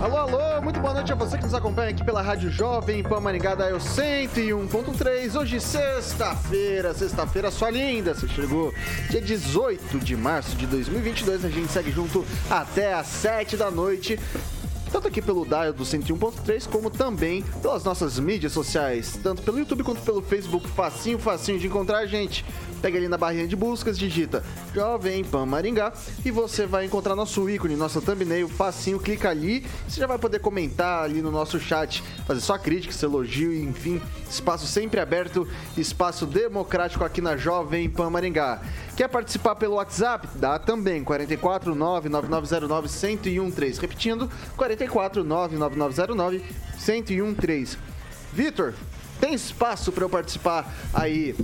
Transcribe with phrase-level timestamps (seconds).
[0.00, 3.18] Alô, alô, muito boa noite a você que nos acompanha aqui pela Rádio Jovem Pan
[3.18, 5.34] Maringá da Eu 101.3.
[5.34, 8.14] Hoje, sexta-feira, sexta-feira só linda.
[8.14, 8.72] Você chegou
[9.10, 11.44] dia 18 de março de 2022.
[11.44, 14.16] A gente segue junto até às 7 da noite
[14.90, 19.84] tanto aqui pelo dial do 101.3, como também pelas nossas mídias sociais, tanto pelo YouTube
[19.84, 22.44] quanto pelo Facebook, facinho, facinho de encontrar a gente.
[22.80, 25.92] Pega ali na barrinha de buscas, digita Jovem Pan Maringá
[26.24, 30.38] e você vai encontrar nosso ícone, nosso thumbnail, facinho, clica ali, você já vai poder
[30.38, 36.26] comentar ali no nosso chat, fazer sua crítica, seu elogio, enfim, espaço sempre aberto, espaço
[36.26, 38.60] democrático aqui na Jovem Pan Maringá.
[38.96, 40.28] Quer participar pelo WhatsApp?
[40.34, 42.88] Dá também, 44 99909
[43.24, 43.80] 1013.
[43.80, 46.42] Repetindo, 44 99909
[46.78, 47.78] 1013.
[48.32, 48.74] Vitor,
[49.20, 51.34] tem espaço para eu participar aí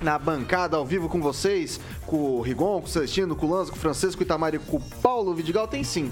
[0.00, 3.70] na bancada ao vivo com vocês, com o Rigon, com o Celestino, com o Lanza,
[3.70, 5.68] com o Francisco, com o Itamar e com o Paulo Vidigal?
[5.68, 6.10] Tem sim.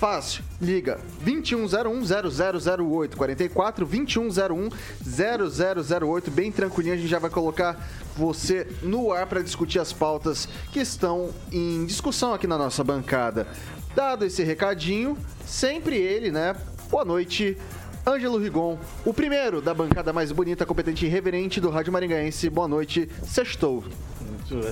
[0.00, 9.26] Fácil, liga 2101-0008, 44 2101-0008, bem tranquilinho, a gente já vai colocar você no ar
[9.26, 13.46] para discutir as pautas que estão em discussão aqui na nossa bancada.
[13.94, 16.56] Dado esse recadinho, sempre ele, né?
[16.90, 17.58] Boa noite,
[18.06, 22.48] Ângelo Rigon, o primeiro da bancada mais bonita, competente e reverente do Rádio Maringaense.
[22.48, 23.84] Boa noite, sextou.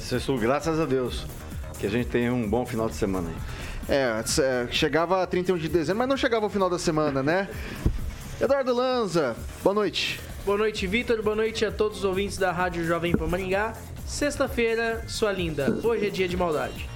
[0.01, 1.27] Sextou, graças a Deus.
[1.79, 3.95] Que a gente tenha um bom final de semana aí.
[3.95, 7.49] É, chegava 31 de dezembro, mas não chegava o final da semana, né?
[8.41, 10.21] Eduardo Lanza, boa noite.
[10.45, 11.23] Boa noite, Vitor.
[11.23, 13.75] Boa noite a todos os ouvintes da Rádio Jovem Pan Maringá.
[14.07, 15.79] Sexta-feira, sua linda.
[15.83, 16.89] Hoje é dia de maldade.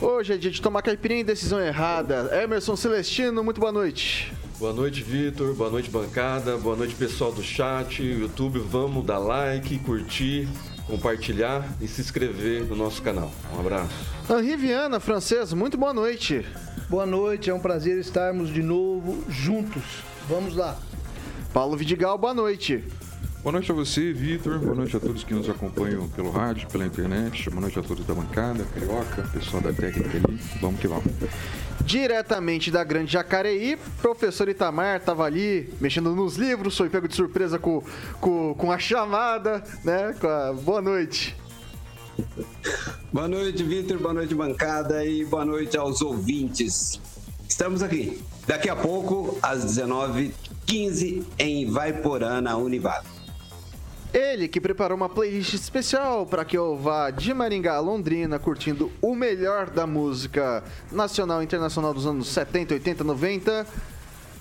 [0.00, 2.30] Hoje é dia de tomar caipirinha e decisão errada.
[2.42, 4.32] Emerson Celestino, muito boa noite.
[4.58, 5.52] Boa noite, Vitor.
[5.52, 6.56] Boa noite, bancada.
[6.56, 8.58] Boa noite, pessoal do chat, YouTube.
[8.58, 10.48] Vamos dar like, curtir,
[10.86, 13.30] compartilhar e se inscrever no nosso canal.
[13.54, 13.92] Um abraço.
[14.30, 16.42] Henri Viana, francês, muito boa noite.
[16.88, 20.02] Boa noite, é um prazer estarmos de novo juntos.
[20.26, 20.74] Vamos lá.
[21.52, 22.82] Paulo Vidigal, boa noite.
[23.42, 24.58] Boa noite a você, Vitor.
[24.58, 27.50] Boa noite a todos que nos acompanham pelo rádio, pela internet.
[27.50, 30.40] Boa noite a todos da bancada, Carioca, pessoal da técnica ali.
[30.62, 31.04] Vamos que vamos.
[31.84, 37.58] Diretamente da Grande Jacareí, professor Itamar estava ali mexendo nos livros, foi pego de surpresa
[37.58, 37.82] com,
[38.20, 40.14] com, com a chamada, né?
[40.22, 40.52] A...
[40.52, 41.36] Boa noite.
[43.12, 43.98] Boa noite, Vitor.
[43.98, 45.04] Boa noite, bancada.
[45.04, 47.00] E boa noite aos ouvintes.
[47.48, 48.22] Estamos aqui.
[48.46, 53.15] Daqui a pouco, às 19h15, em Vaiporã, na Univale.
[54.16, 58.90] Ele que preparou uma playlist especial para que eu vá de Maringá a Londrina curtindo
[59.02, 63.66] o melhor da música nacional e internacional dos anos 70, 80, 90.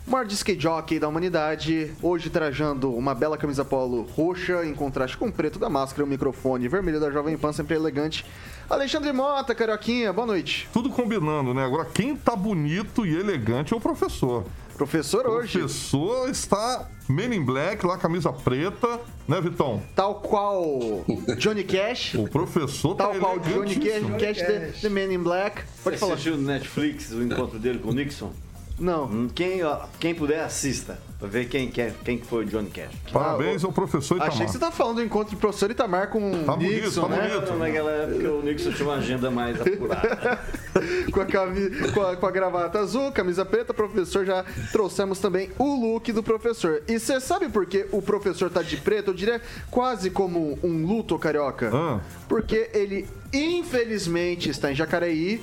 [0.08, 5.31] Maior jockey da humanidade, hoje trajando uma bela camisa polo roxa em contraste com o
[5.31, 8.25] preto da máscara o microfone vermelho da Jovem Pan, sempre elegante.
[8.69, 10.69] Alexandre Mota, Carioquinha, boa noite.
[10.72, 11.66] Tudo combinando, né?
[11.66, 14.46] Agora, quem tá bonito e elegante é o professor.
[14.75, 15.58] Professor hoje.
[15.58, 19.81] O professor está Men in Black, lá camisa preta, né, Vitão?
[19.96, 21.06] Tal qual
[21.38, 22.16] Johnny Cash.
[22.16, 25.64] O professor Tal tá qual Johnny Cash, Cash the, the Men in Black.
[25.81, 26.14] Pode Você falar.
[26.14, 28.31] assistiu no Netflix o encontro dele com o Nixon?
[28.80, 29.06] Não.
[29.06, 30.97] Hum, quem, ó, quem puder, assista.
[31.18, 32.91] Pra ver quem, quem, quem foi o Johnny Cash.
[33.12, 34.34] Parabéns ah, ao professor Itamar.
[34.34, 37.09] Achei que você tá falando do encontro do professor Itamar com tá o Nixon, bonito,
[37.09, 37.30] né?
[37.30, 37.58] Tá bonito.
[37.58, 40.40] naquela época o Nixon tinha uma agenda mais apurada.
[41.09, 44.44] com, a camisa, com, a, com a gravata azul, camisa preta, professor, já
[44.74, 46.84] trouxemos também o look do professor.
[46.85, 49.12] E você sabe por que o professor tá de preto?
[49.12, 49.41] Eu diria
[49.72, 51.72] quase como um luto carioca.
[51.74, 52.02] Ah.
[52.28, 55.41] Porque ele, infelizmente, está em Jacareí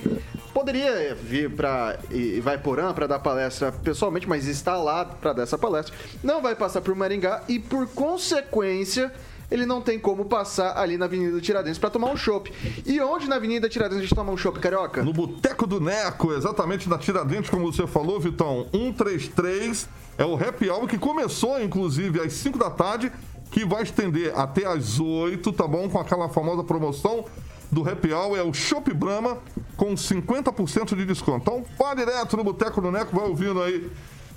[0.53, 1.97] poderia vir para
[2.41, 5.93] vai porã para dar palestra pessoalmente, mas está lá para dar essa palestra.
[6.23, 9.11] Não vai passar por Maringá e por consequência
[9.51, 12.51] ele não tem como passar ali na Avenida Tiradentes para tomar um chopp.
[12.85, 15.03] E onde na Avenida Tiradentes a gente toma um chopp, carioca?
[15.03, 18.67] No Boteco do Neco, exatamente na Tiradentes, como você falou, Vitão.
[18.71, 19.87] 133
[20.17, 23.11] é o happy hour que começou, inclusive, às 5 da tarde,
[23.51, 25.87] que vai estender até às 8, tá bom?
[25.87, 27.25] Com aquela famosa promoção
[27.73, 29.37] do happy hour, é o Chopp Brahma
[29.75, 31.41] com 50% de desconto.
[31.41, 33.89] Então, vá direto no Boteco do Neco, vai ouvindo aí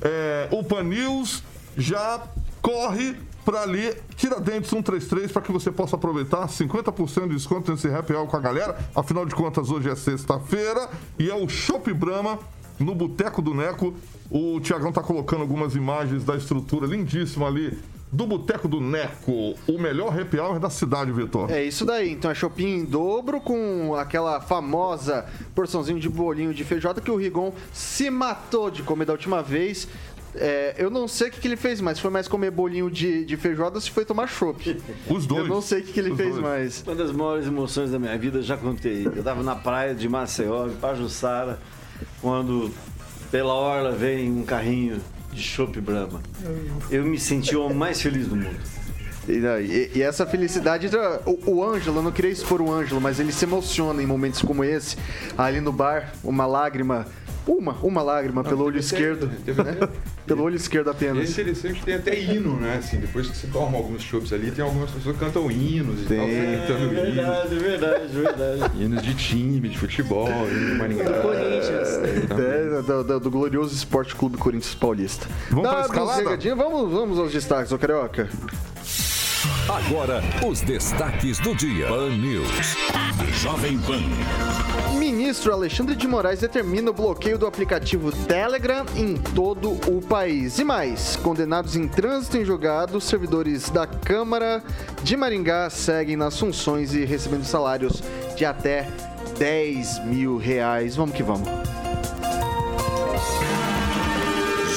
[0.02, 1.42] é, o Pan News,
[1.76, 2.22] já
[2.62, 8.12] corre para ali, Tiradentes 133, para que você possa aproveitar 50% de desconto nesse happy
[8.12, 8.76] hour com a galera.
[8.94, 12.40] Afinal de contas, hoje é sexta-feira e é o Shop Brahma
[12.78, 13.94] no Boteco do Neco.
[14.28, 17.78] O Tiagão tá colocando algumas imagens da estrutura lindíssima ali
[18.16, 21.50] do Boteco do Neco, o melhor happy hour da cidade, Vitor.
[21.50, 22.12] É isso daí.
[22.12, 27.16] Então é shopping em dobro com aquela famosa porçãozinho de bolinho de feijoada que o
[27.16, 29.86] Rigon se matou de comer da última vez.
[30.34, 31.98] É, eu não sei o que, que ele fez mais.
[31.98, 34.80] Foi mais comer bolinho de, de feijoada ou se foi tomar chopp.
[35.10, 35.42] Os dois.
[35.42, 36.42] Eu não sei o que, que ele Os fez dois.
[36.42, 36.82] mais.
[36.86, 39.06] Uma das maiores emoções da minha vida, já contei.
[39.06, 41.58] Eu estava na praia de Maceió, em Pajuçara,
[42.22, 42.70] quando
[43.30, 45.02] pela orla vem um carrinho
[45.36, 46.22] de chopp Brahma.
[46.90, 48.56] Eu me senti o homem mais feliz do mundo.
[49.28, 50.88] E, e- essa felicidade.
[51.26, 54.40] O, o Ângelo, eu não queria expor o Ângelo, mas ele se emociona em momentos
[54.40, 54.96] como esse.
[55.36, 57.06] Ali no bar, uma lágrima.
[57.46, 59.26] Uma, uma lágrima pelo olho esquerdo.
[59.28, 59.88] né?
[60.26, 61.30] Pelo olho esquerdo E é apenas.
[61.30, 62.76] interessante, tem até hino, né?
[62.78, 66.04] Assim, depois que você toma alguns chopps ali, tem algumas pessoas que cantam hinos e
[66.06, 67.14] tal, cantando hinos.
[67.14, 68.72] Verdade, verdade, verdade.
[68.82, 71.04] Hinos de time, de futebol, hino de Maringá.
[71.20, 71.88] Corinthians.
[72.36, 75.26] É, do, do- do glorioso Esporte Clube Corinthians Paulista.
[75.50, 76.22] Vamos pra Dá escalada?
[76.22, 76.56] recadinho?
[76.56, 78.28] Vamos, vamos aos destaques, ô Carioca.
[79.68, 81.88] Agora, os destaques do dia.
[81.88, 82.76] Pan News.
[83.42, 84.00] Jovem Pan.
[84.96, 90.60] Ministro Alexandre de Moraes determina o bloqueio do aplicativo Telegram em todo o país.
[90.60, 94.62] E mais, condenados em trânsito em julgado, servidores da Câmara
[95.02, 98.04] de Maringá seguem nas funções e recebendo salários
[98.36, 98.88] de até
[99.36, 100.94] 10 mil reais.
[100.94, 101.48] Vamos que vamos.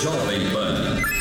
[0.02, 1.19] Jovem Pan.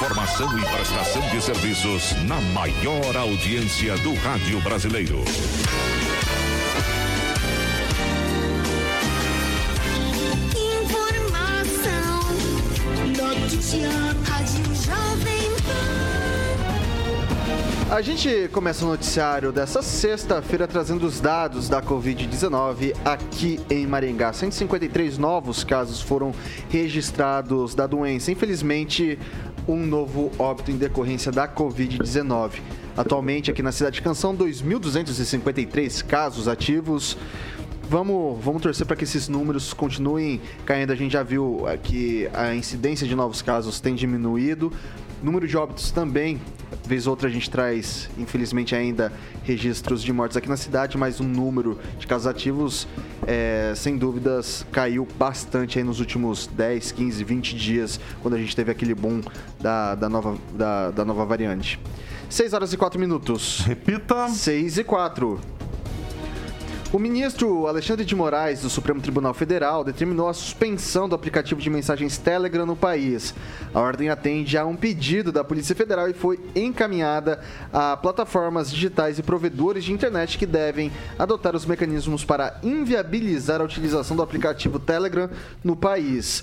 [0.00, 5.18] Informação e prestação de serviços na maior audiência do rádio brasileiro.
[10.56, 12.30] Informação,
[13.14, 13.90] notícia,
[14.24, 16.10] Rádio Jovem Pan.
[17.94, 24.32] A gente começa o noticiário dessa sexta-feira trazendo os dados da Covid-19 aqui em Maringá.
[24.32, 26.32] 153 novos casos foram
[26.70, 28.30] registrados da doença.
[28.30, 29.18] Infelizmente,
[29.72, 32.60] um novo óbito em decorrência da Covid-19.
[32.96, 37.16] Atualmente, aqui na cidade de Canção, 2.253 casos ativos.
[37.88, 40.92] Vamos, vamos torcer para que esses números continuem caindo.
[40.92, 44.72] A gente já viu eh, que a incidência de novos casos tem diminuído.
[45.22, 46.40] Número de óbitos também.
[46.86, 49.12] Vez ou outra a gente traz, infelizmente, ainda
[49.42, 52.86] registros de mortes aqui na cidade, mas o número de casos ativos,
[53.26, 58.54] eh, sem dúvidas, caiu bastante aí nos últimos 10, 15, 20 dias, quando a gente
[58.54, 59.20] teve aquele boom
[59.60, 61.78] da, da, nova, da, da nova variante.
[62.28, 63.60] 6 horas e 4 minutos.
[63.66, 64.28] Repita.
[64.28, 65.59] 6 e 4.
[66.92, 71.70] O ministro Alexandre de Moraes, do Supremo Tribunal Federal, determinou a suspensão do aplicativo de
[71.70, 73.32] mensagens Telegram no país.
[73.72, 77.40] A ordem atende a um pedido da Polícia Federal e foi encaminhada
[77.72, 83.64] a plataformas digitais e provedores de internet que devem adotar os mecanismos para inviabilizar a
[83.64, 85.30] utilização do aplicativo Telegram
[85.62, 86.42] no país.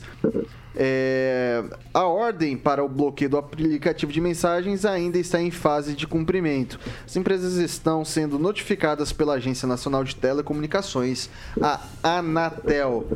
[0.80, 6.06] É, a ordem para o bloqueio do aplicativo de mensagens ainda está em fase de
[6.06, 6.80] cumprimento.
[7.04, 13.08] As empresas estão sendo notificadas pela Agência Nacional de Telecomunicações, a Anatel.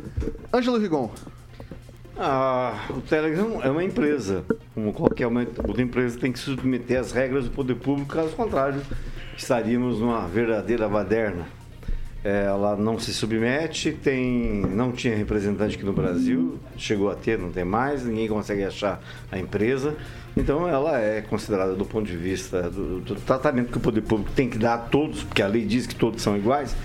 [0.52, 1.08] Ângelo Rigon.
[2.18, 4.44] Ah, o Telegram é uma empresa.
[4.74, 8.82] Como qualquer outra empresa tem que submeter às regras do poder público, caso contrário,
[9.36, 11.46] estaríamos numa verdadeira baderna.
[12.24, 17.50] Ela não se submete, tem, não tinha representante aqui no Brasil, chegou a ter, não
[17.50, 19.96] tem mais, ninguém consegue achar a empresa.
[20.36, 24.30] Então ela é considerada do ponto de vista do, do tratamento que o poder público
[24.36, 26.76] tem que dar a todos, porque a lei diz que todos são iguais,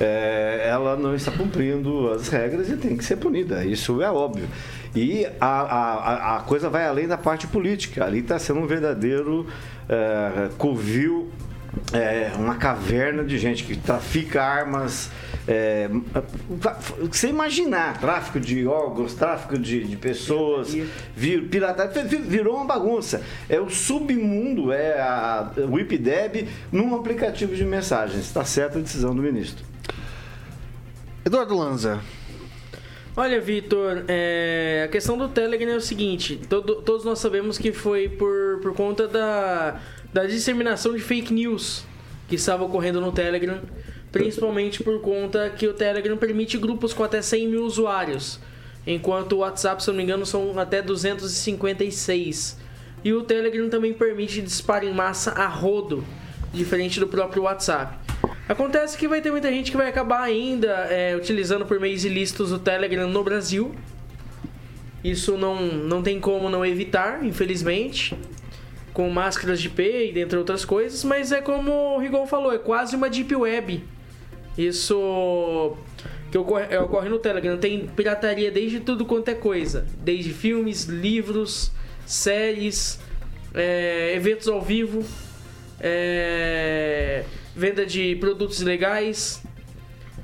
[0.00, 3.64] é, ela não está cumprindo as regras e tem que ser punida.
[3.64, 4.48] Isso é óbvio.
[4.96, 8.04] E a, a, a- a coisa vai além da parte política.
[8.04, 9.46] Ali está sendo um verdadeiro
[9.88, 11.28] é, covil,
[11.92, 15.10] é, uma caverna de gente que trafica armas.
[15.50, 15.88] É,
[17.00, 20.76] você imaginar, tráfico de órgãos, tráfico de, de pessoas,
[21.16, 23.22] vir, pirataria, vi- virou uma bagunça.
[23.48, 28.20] É o submundo, é a, o IPDEB num aplicativo de mensagens.
[28.26, 29.64] Está certa a decisão do ministro.
[31.24, 32.00] Eduardo Lanza.
[33.16, 37.72] Olha, Vitor, é, a questão do Telegram é o seguinte: todo- todos nós sabemos que
[37.72, 39.80] foi por, por conta da,
[40.12, 41.84] da disseminação de fake news
[42.28, 43.60] que estava ocorrendo no Telegram,
[44.12, 48.38] principalmente por conta que o Telegram permite grupos com até 100 mil usuários,
[48.86, 52.58] enquanto o WhatsApp, se eu não me engano, são até 256.
[53.04, 56.04] E o Telegram também permite disparo em massa a rodo,
[56.52, 57.96] diferente do próprio WhatsApp.
[58.48, 62.50] Acontece que vai ter muita gente que vai acabar ainda é, utilizando por meios ilícitos
[62.50, 63.74] o Telegram no Brasil.
[65.04, 68.16] Isso não, não tem como não evitar, infelizmente.
[68.98, 71.04] Com máscaras de e dentre outras coisas.
[71.04, 73.84] Mas é como o Rigon falou, é quase uma Deep Web.
[74.58, 75.76] Isso
[76.32, 77.56] que ocorre, é, ocorre no Telegram.
[77.56, 79.86] Tem pirataria desde tudo quanto é coisa.
[80.00, 81.70] Desde filmes, livros,
[82.04, 82.98] séries,
[83.54, 85.04] é, eventos ao vivo,
[85.78, 87.22] é,
[87.54, 89.44] venda de produtos ilegais.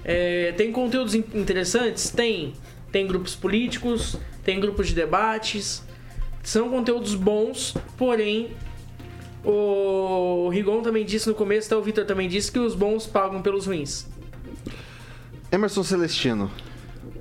[0.05, 2.11] É, tem conteúdos in- interessantes?
[2.11, 2.55] Tem.
[2.91, 5.81] Tem grupos políticos, tem grupos de debates.
[6.43, 8.51] São conteúdos bons, porém
[9.45, 13.43] o Rigon também disse no começo, até o Vitor também disse que os bons pagam
[13.43, 14.07] pelos ruins.
[15.53, 16.51] Emerson Celestino.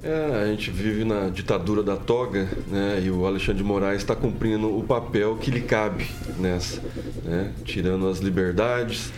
[0.01, 3.01] É, a gente vive na ditadura da toga, né?
[3.05, 6.05] E o Alexandre de Moraes está cumprindo o papel que lhe cabe
[6.37, 6.81] nessa,
[7.23, 7.53] né?
[7.63, 9.13] Tirando as liberdades,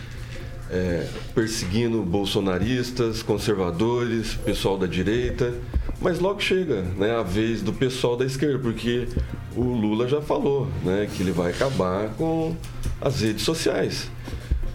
[0.70, 5.54] é, perseguindo bolsonaristas, conservadores, pessoal da direita.
[6.00, 7.16] Mas logo chega, né?
[7.16, 9.08] A vez do pessoal da esquerda, porque
[9.56, 11.08] o Lula já falou, né?
[11.16, 12.54] Que ele vai acabar com
[13.00, 14.10] as redes sociais.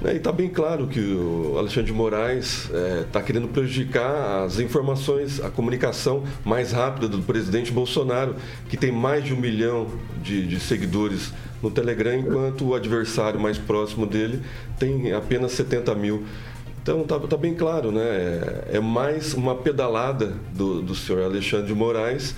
[0.01, 2.69] Né, E está bem claro que o Alexandre de Moraes
[3.05, 8.35] está querendo prejudicar as informações, a comunicação mais rápida do presidente Bolsonaro,
[8.67, 9.87] que tem mais de um milhão
[10.23, 14.41] de, de seguidores no Telegram, enquanto o adversário mais próximo dele
[14.79, 16.25] tem apenas 70 mil.
[16.81, 18.01] Então tá, tá bem claro, né?
[18.01, 22.33] É, é mais uma pedalada do, do senhor Alexandre de Moraes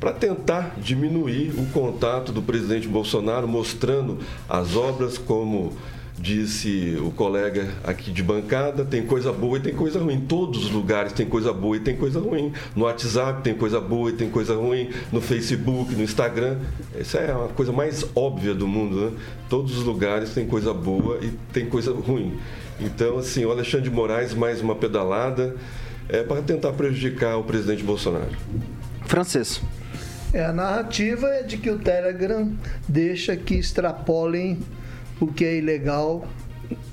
[0.00, 4.18] para tentar diminuir o contato do presidente Bolsonaro, mostrando
[4.48, 5.72] as obras como
[6.18, 10.14] disse o colega aqui de bancada, tem coisa boa e tem coisa ruim.
[10.14, 12.52] Em todos os lugares tem coisa boa e tem coisa ruim.
[12.76, 14.90] No WhatsApp tem coisa boa e tem coisa ruim.
[15.10, 16.58] No Facebook, no Instagram.
[16.94, 19.12] Essa é a coisa mais óbvia do mundo, né?
[19.48, 22.38] Todos os lugares tem coisa boa e tem coisa ruim.
[22.80, 25.56] Então, assim, o Alexandre de Moraes, mais uma pedalada,
[26.08, 28.30] é para tentar prejudicar o presidente Bolsonaro.
[29.06, 29.60] Francês.
[30.32, 32.50] É, a narrativa é de que o Telegram
[32.88, 34.58] deixa que extrapolem
[35.20, 36.26] o que é ilegal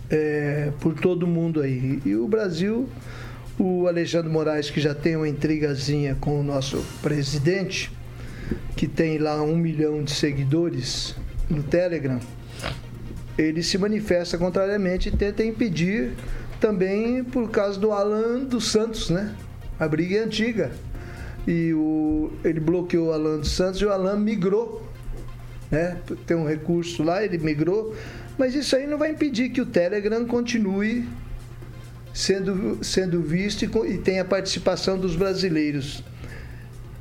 [0.10, 2.02] é, por todo mundo aí.
[2.06, 2.90] E o Brasil,
[3.58, 7.92] o Alexandre Moraes, que já tem uma intrigazinha com o nosso presidente,
[8.76, 11.16] que tem lá um milhão de seguidores
[11.50, 12.20] no Telegram,
[13.38, 16.14] ele se manifesta contrariamente e tenta impedir
[16.60, 19.34] também por causa do Alan dos Santos, né?
[19.80, 20.72] A briga é antiga.
[21.50, 24.88] E o, ele bloqueou o Alan dos Santos e o Alan migrou.
[25.72, 25.98] Né?
[26.28, 27.96] Tem um recurso lá, ele migrou.
[28.38, 31.10] Mas isso aí não vai impedir que o Telegram continue
[32.14, 36.04] sendo, sendo visto e, e tenha a participação dos brasileiros.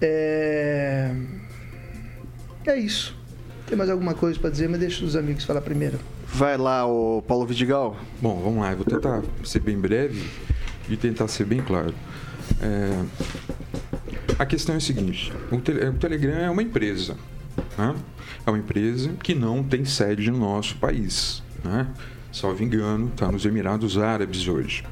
[0.01, 1.15] É,
[2.67, 3.15] é isso.
[3.67, 5.99] Tem mais alguma coisa para dizer, mas deixa os amigos falar primeiro.
[6.27, 7.99] Vai lá, o Paulo Vidigal.
[8.19, 8.71] Bom, vamos lá.
[8.71, 10.25] Eu vou tentar ser bem breve
[10.89, 11.93] e tentar ser bem claro.
[12.63, 13.05] É,
[14.39, 15.61] A questão é a seguinte: o, o
[15.95, 17.17] Telegram é uma empresa.
[17.77, 17.95] né?
[18.47, 21.43] É uma empresa que não tem sede no nosso país.
[21.65, 21.89] Né?
[22.33, 24.85] Salvo engano, está nos Emirados Árabes hoje.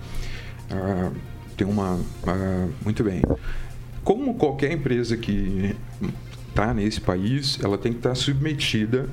[0.71, 1.13] Ah,
[1.57, 2.01] tem uma.
[2.27, 3.23] ah, muito bem.
[4.03, 5.77] Como qualquer empresa que
[6.49, 9.09] está nesse país, ela tem que estar submetida,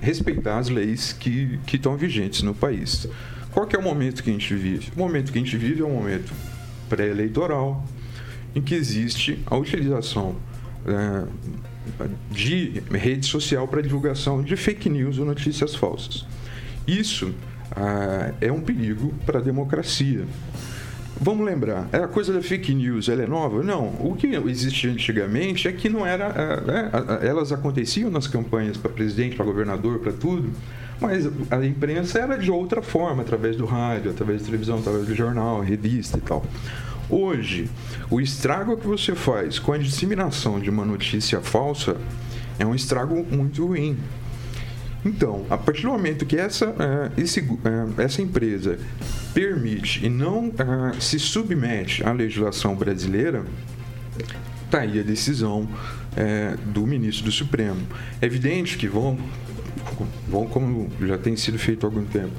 [0.00, 3.08] respeitar as leis que, que estão vigentes no país.
[3.52, 4.92] Qual que é o momento que a gente vive?
[4.96, 6.32] O momento que a gente vive é um momento
[6.88, 7.84] pré-eleitoral,
[8.54, 10.36] em que existe a utilização
[10.86, 11.24] eh,
[12.30, 16.26] de rede social para divulgação de fake news ou notícias falsas.
[16.86, 17.32] Isso
[17.72, 20.24] ah, é um perigo para a democracia.
[21.20, 23.62] Vamos lembrar, a coisa da fake news, ela é nova?
[23.62, 23.86] Não.
[24.00, 26.28] O que existia antigamente é que não era.
[26.92, 30.50] ah, elas aconteciam nas campanhas para presidente, para governador, para tudo,
[31.00, 35.14] mas a imprensa era de outra forma, através do rádio, através da televisão, através do
[35.14, 36.44] jornal, revista e tal.
[37.08, 37.68] Hoje,
[38.10, 41.96] o estrago que você faz com a disseminação de uma notícia falsa
[42.58, 43.98] é um estrago muito ruim.
[45.04, 48.78] Então, a partir do momento que essa, eh, esse, eh, essa empresa
[49.34, 53.44] permite e não eh, se submete à legislação brasileira,
[54.64, 55.68] está aí a decisão
[56.66, 57.80] do ministro do Supremo.
[58.22, 59.18] É evidente que vão,
[60.28, 62.32] vão, como já tem sido feito há algum tempo,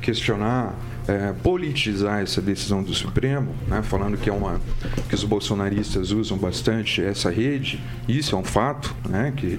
[0.00, 0.74] questionar,
[1.08, 4.60] eh, politizar essa decisão do Supremo, né, falando que é uma
[5.08, 7.82] que os bolsonaristas usam bastante essa rede.
[8.06, 9.58] Isso é um fato, né, que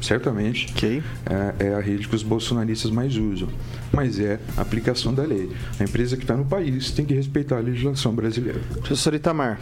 [0.00, 3.48] certamente é, é a rede que os bolsonaristas mais usam.
[3.92, 5.50] Mas é a aplicação da lei.
[5.78, 8.60] A empresa que está no país tem que respeitar a legislação brasileira.
[8.80, 9.60] Professor Itamar.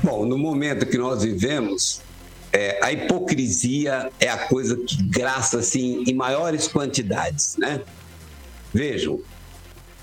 [0.00, 2.00] Bom, no momento que nós vivemos,
[2.52, 7.80] é, a hipocrisia é a coisa que graça assim em maiores quantidades, né?
[8.74, 9.20] Vejam,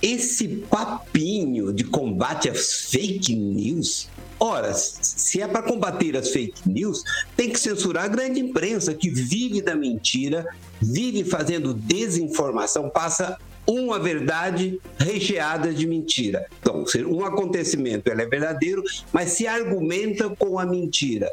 [0.01, 4.07] esse papinho de combate às fake news,
[4.39, 7.03] ora, se é para combater as fake news,
[7.35, 10.45] tem que censurar a grande imprensa que vive da mentira,
[10.81, 13.37] vive fazendo desinformação, passa
[13.67, 16.47] uma verdade recheada de mentira.
[16.61, 21.29] Então, um acontecimento é verdadeiro, mas se argumenta com a mentira.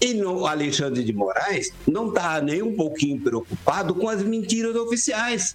[0.00, 5.54] E no Alexandre de Moraes não está nem um pouquinho preocupado com as mentiras oficiais.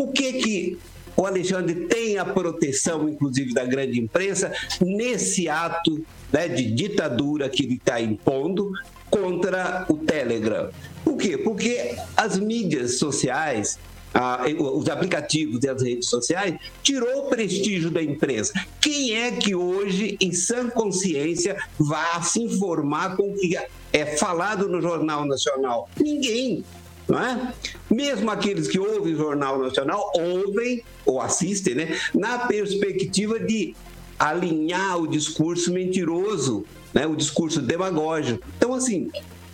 [0.00, 0.78] Por que, que
[1.14, 6.02] o Alexandre tem a proteção, inclusive, da grande imprensa, nesse ato
[6.32, 8.72] né, de ditadura que ele está impondo
[9.10, 10.70] contra o Telegram?
[11.04, 11.36] Por quê?
[11.36, 13.78] Porque as mídias sociais
[14.14, 18.52] ah, os aplicativos e as redes sociais, tirou o prestígio da imprensa.
[18.80, 23.56] Quem é que hoje, em sã consciência, vai se informar com o que
[23.92, 25.88] é falado no Jornal Nacional?
[25.96, 26.64] Ninguém.
[27.10, 27.52] Não é?
[27.90, 33.74] Mesmo aqueles que ouvem o Jornal Nacional, ouvem ou assistem, né, na perspectiva de
[34.16, 36.64] alinhar o discurso mentiroso,
[36.94, 38.46] né, o discurso demagógico.
[38.56, 39.10] Então, assim,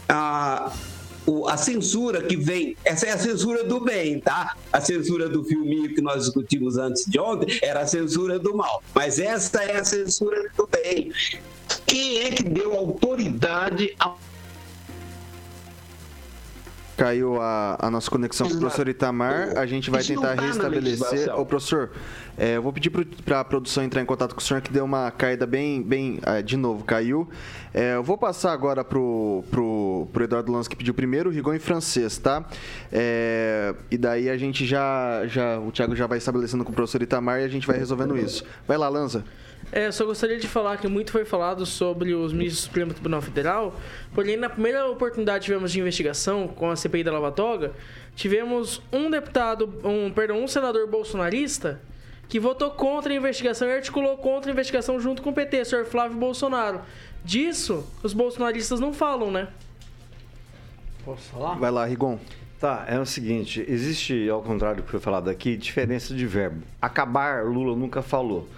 [0.06, 0.70] a,
[1.48, 4.54] a censura que vem, essa é a censura do bem, tá?
[4.70, 8.82] A censura do filminho que nós discutimos antes de ontem era a censura do mal,
[8.94, 11.10] mas esta é a censura do bem.
[11.86, 14.18] Quem é que deu autoridade ao
[16.96, 19.56] Caiu a, a nossa conexão com o professor Itamar.
[19.56, 21.38] A gente vai Isso tentar tá restabelecer.
[21.38, 21.90] Ô, professor,
[22.38, 24.84] é, eu vou pedir para a produção entrar em contato com o senhor, que deu
[24.84, 25.82] uma caída bem.
[25.82, 27.28] bem é, de novo, caiu.
[27.74, 31.52] É, eu vou passar agora pro, pro, pro Eduardo Lanz, que pediu primeiro, o Rigon
[31.52, 32.44] em francês, tá?
[32.90, 35.58] É, e daí a gente já, já.
[35.58, 38.42] O Thiago já vai estabelecendo com o professor Itamar e a gente vai resolvendo isso.
[38.66, 39.24] Vai lá, Lanza.
[39.72, 43.20] É, só gostaria de falar que muito foi falado sobre os ministros do Supremo Tribunal
[43.20, 43.74] Federal,
[44.14, 47.72] porém, na primeira oportunidade que tivemos de investigação com a CPI da Lava Toga,
[48.14, 51.80] tivemos um deputado, um, perdão, um senador bolsonarista
[52.28, 55.64] que votou contra a investigação e articulou contra a investigação junto com o PT, o
[55.64, 56.80] senhor Flávio Bolsonaro.
[57.24, 59.48] Disso, os bolsonaristas não falam, né?
[61.04, 61.54] Posso falar?
[61.54, 62.18] Vai lá, Rigon.
[62.58, 66.62] Tá, é o seguinte, existe, ao contrário do que foi falado aqui, diferença de verbo.
[66.80, 68.48] Acabar, Lula nunca falou.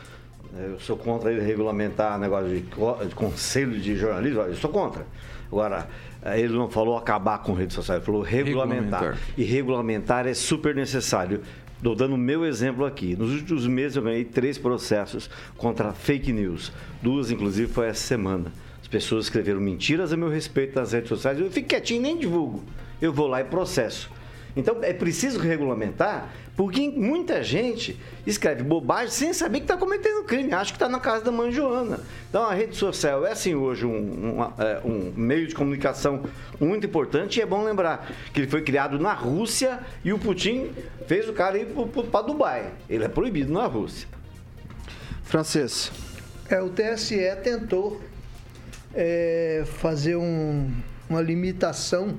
[0.56, 5.06] Eu sou contra ele regulamentar negócio de, de conselho de jornalismo, eu sou contra.
[5.50, 5.88] Agora,
[6.34, 9.00] ele não falou acabar com redes sociais, ele falou regulamentar.
[9.00, 9.34] Regulamentar.
[9.36, 11.42] E regulamentar é super necessário.
[11.76, 13.14] Estou dando o meu exemplo aqui.
[13.14, 16.72] Nos últimos meses eu ganhei três processos contra fake news.
[17.00, 18.52] Duas, inclusive, foi essa semana.
[18.82, 21.38] As pessoas escreveram mentiras a meu respeito nas redes sociais.
[21.38, 22.64] Eu fico quietinho, nem divulgo.
[23.00, 24.10] Eu vou lá e processo.
[24.56, 30.52] Então é preciso regulamentar, porque muita gente escreve bobagem sem saber que está cometendo crime,
[30.52, 32.00] acha que está na casa da mãe Joana.
[32.28, 36.24] Então a rede social é assim hoje um, uma- é, um meio de comunicação
[36.58, 40.72] muito importante e é bom lembrar que ele foi criado na Rússia e o Putin
[41.06, 41.66] fez o cara ir
[42.10, 42.72] para Dubai.
[42.90, 44.08] Ele é proibido na Rússia.
[45.22, 45.92] Francês.
[46.50, 48.00] É, o TSE tentou
[48.94, 50.72] é, fazer um-
[51.08, 52.18] uma limitação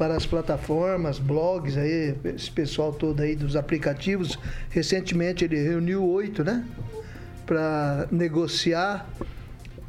[0.00, 4.38] para as plataformas, blogs, aí, esse pessoal todo aí dos aplicativos.
[4.70, 6.64] Recentemente ele reuniu oito, né?
[7.44, 9.06] Para negociar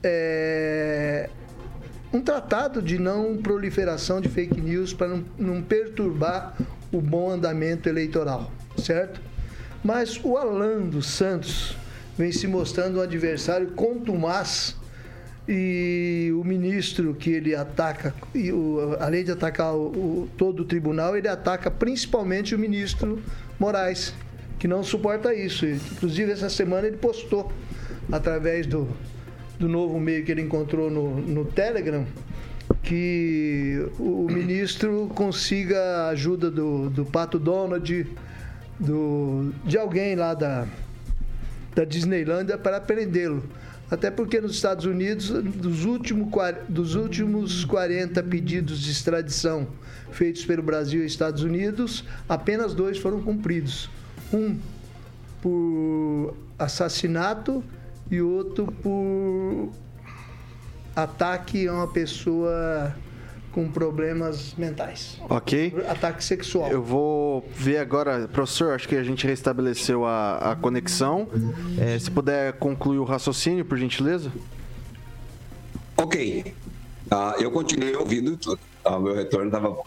[0.03, 1.29] é,
[2.11, 6.57] um tratado de não proliferação de fake news para não, não perturbar
[6.91, 9.21] o bom andamento eleitoral, certo?
[9.81, 11.77] Mas o Alan dos Santos
[12.17, 14.75] vem se mostrando um adversário contumaz
[15.53, 21.17] e o ministro que ele ataca, o- além de atacar o- o- todo o tribunal,
[21.17, 23.21] ele ataca principalmente o ministro
[23.59, 24.13] Moraes,
[24.57, 25.65] que não suporta isso.
[25.65, 27.51] Inclusive, essa semana ele postou,
[28.09, 28.87] através do,
[29.59, 32.05] do novo meio que ele encontrou no, no Telegram,
[32.81, 38.07] que o ministro consiga a ajuda do, do Pato Donald,
[38.79, 40.65] do, de alguém lá da,
[41.75, 43.43] da Disneylândia para prendê-lo.
[43.91, 46.31] Até porque nos Estados Unidos, dos, último,
[46.69, 49.67] dos últimos 40 pedidos de extradição
[50.11, 53.89] feitos pelo Brasil e Estados Unidos, apenas dois foram cumpridos.
[54.33, 54.57] Um
[55.41, 57.61] por assassinato
[58.09, 59.71] e outro por
[60.95, 62.95] ataque a uma pessoa
[63.51, 65.17] com problemas mentais.
[65.29, 65.73] Ok.
[65.87, 66.71] Ataque sexual.
[66.71, 71.27] Eu vou ver agora, professor, acho que a gente restabeleceu a, a conexão.
[71.77, 74.31] É, se puder concluir o raciocínio, por gentileza.
[75.97, 76.53] Ok.
[77.09, 78.59] Ah, eu continuei ouvindo tudo.
[78.83, 79.85] Ah, o meu retorno estava bom.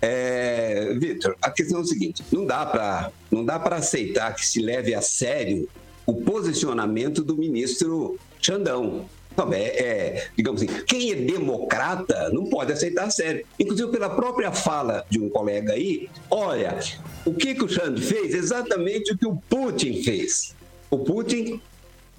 [0.00, 4.46] É, Vitor, a questão é o seguinte: não dá para não dá para aceitar que
[4.46, 5.68] se leve a sério
[6.06, 9.06] o posicionamento do ministro Xandão.
[9.52, 13.44] É, é, digamos assim, quem é democrata não pode aceitar a sério.
[13.58, 16.78] Inclusive pela própria fala de um colega aí, olha,
[17.24, 18.34] o que, que o Xandão fez?
[18.34, 20.54] Exatamente o que o Putin fez.
[20.90, 21.60] O Putin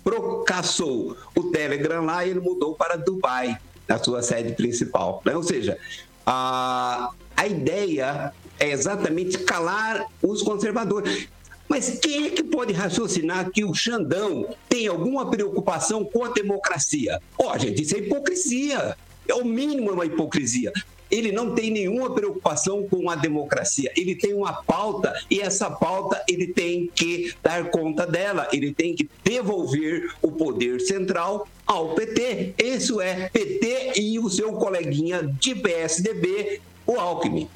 [0.03, 5.21] procaçou o Telegram lá e ele mudou para Dubai, na sua sede principal.
[5.25, 5.35] né?
[5.35, 5.77] Ou seja,
[6.25, 11.27] a, a ideia é exatamente calar os conservadores.
[11.69, 17.21] Mas quem é que pode raciocinar que o Xandão tem alguma preocupação com a democracia?
[17.37, 18.97] Ó, gente, isso é hipocrisia.
[19.27, 20.73] É o mínimo uma hipocrisia.
[21.11, 23.91] Ele não tem nenhuma preocupação com a democracia.
[23.95, 28.47] Ele tem uma pauta e essa pauta ele tem que dar conta dela.
[28.51, 32.55] Ele tem que devolver o poder central ao PT.
[32.57, 37.47] Isso é PT e o seu coleguinha de PSDB, o Alckmin.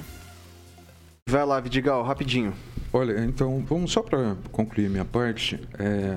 [1.28, 2.54] Vai lá, Vidigal, rapidinho.
[2.96, 5.58] Olha, então, vamos só para concluir minha parte.
[5.76, 6.16] É,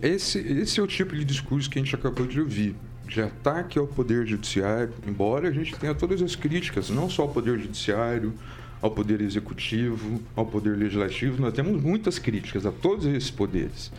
[0.00, 2.74] esse, esse é o tipo de discurso que a gente acabou de ouvir,
[3.06, 7.28] de ataque ao Poder Judiciário, embora a gente tenha todas as críticas, não só ao
[7.28, 8.32] Poder Judiciário,
[8.80, 13.92] ao Poder Executivo, ao Poder Legislativo, nós temos muitas críticas a todos esses poderes.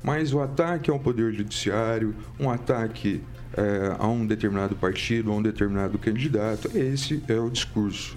[0.00, 3.20] Mas o ataque ao Poder Judiciário, um ataque
[3.56, 8.16] é, a um determinado partido, a um determinado candidato, esse é o discurso.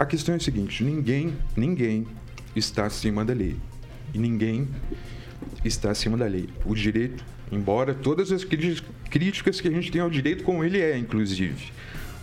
[0.00, 2.06] A questão é a seguinte: ninguém, ninguém
[2.56, 3.54] está acima da lei.
[4.14, 4.66] E ninguém
[5.62, 6.48] está acima da lei.
[6.64, 10.96] O direito, embora todas as críticas que a gente tem ao direito, como ele é,
[10.96, 11.70] inclusive.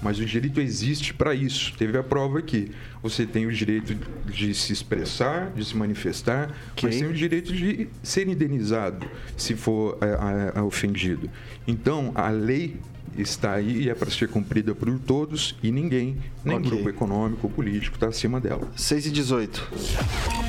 [0.02, 1.72] Mas o direito existe para isso.
[1.78, 2.72] Teve a prova aqui.
[3.04, 7.90] Você tem o direito de se expressar, de se manifestar, mas tem o direito de
[8.02, 11.30] ser indenizado se for é, é, ofendido.
[11.68, 12.78] Então, a lei
[13.18, 16.70] está aí e é para ser cumprida por todos e ninguém, nem Ok.
[16.70, 18.68] grupo econômico ou político, está acima dela.
[18.76, 19.68] 6 e 18.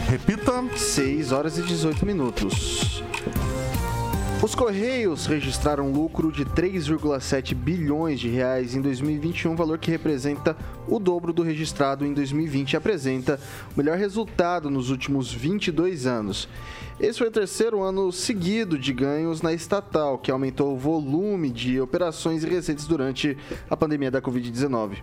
[0.09, 0.65] Repita.
[0.77, 3.03] 6 horas e 18 minutos.
[4.41, 11.01] Os Correios registraram lucro de 3,7 bilhões de reais em 2021, valor que representa o
[11.01, 13.41] dobro do registrado em 2020 e apresenta
[13.75, 16.49] o melhor resultado nos últimos 22 anos.
[17.01, 21.81] Esse foi o terceiro ano seguido de ganhos na estatal, que aumentou o volume de
[21.81, 23.37] operações e receitas durante
[23.69, 24.99] a pandemia da Covid-19.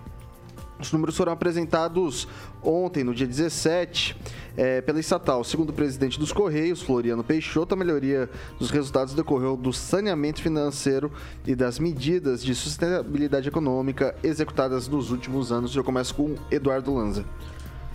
[0.79, 2.27] Os números foram apresentados
[2.61, 4.15] ontem, no dia 17,
[4.57, 5.43] eh, pela estatal.
[5.43, 11.11] Segundo o presidente dos Correios, Floriano Peixoto, a melhoria dos resultados decorreu do saneamento financeiro
[11.47, 15.73] e das medidas de sustentabilidade econômica executadas nos últimos anos.
[15.75, 17.25] Eu começo com Eduardo Lanza.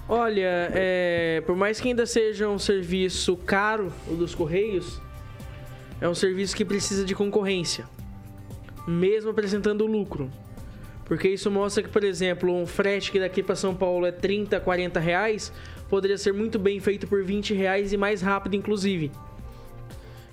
[0.09, 5.01] Olha, é, por mais que ainda seja um serviço caro, o dos Correios,
[6.01, 7.85] é um serviço que precisa de concorrência,
[8.89, 10.31] mesmo apresentando lucro.
[11.11, 14.61] Porque isso mostra que, por exemplo, um frete que daqui para São Paulo é 30,
[14.61, 15.53] 40 reais,
[15.89, 19.11] poderia ser muito bem feito por 20 reais e mais rápido, inclusive.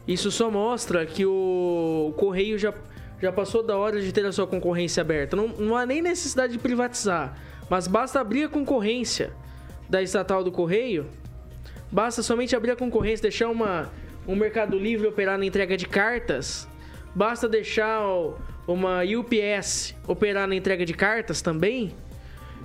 [0.08, 2.76] Isso só mostra que o, Correio já,
[3.20, 5.36] já passou da hora de ter a sua concorrência aberta.
[5.36, 7.36] Não, não há nem necessidade de privatizar,
[7.68, 9.34] mas basta abrir a concorrência
[9.90, 11.08] da estatal do Correio.
[11.92, 13.92] Basta somente abrir a concorrência, deixar uma,
[14.28, 16.68] um Mercado Livre operar na entrega de cartas.
[17.16, 18.36] Basta deixar o-
[18.68, 21.94] uma UPS operar na entrega de cartas também.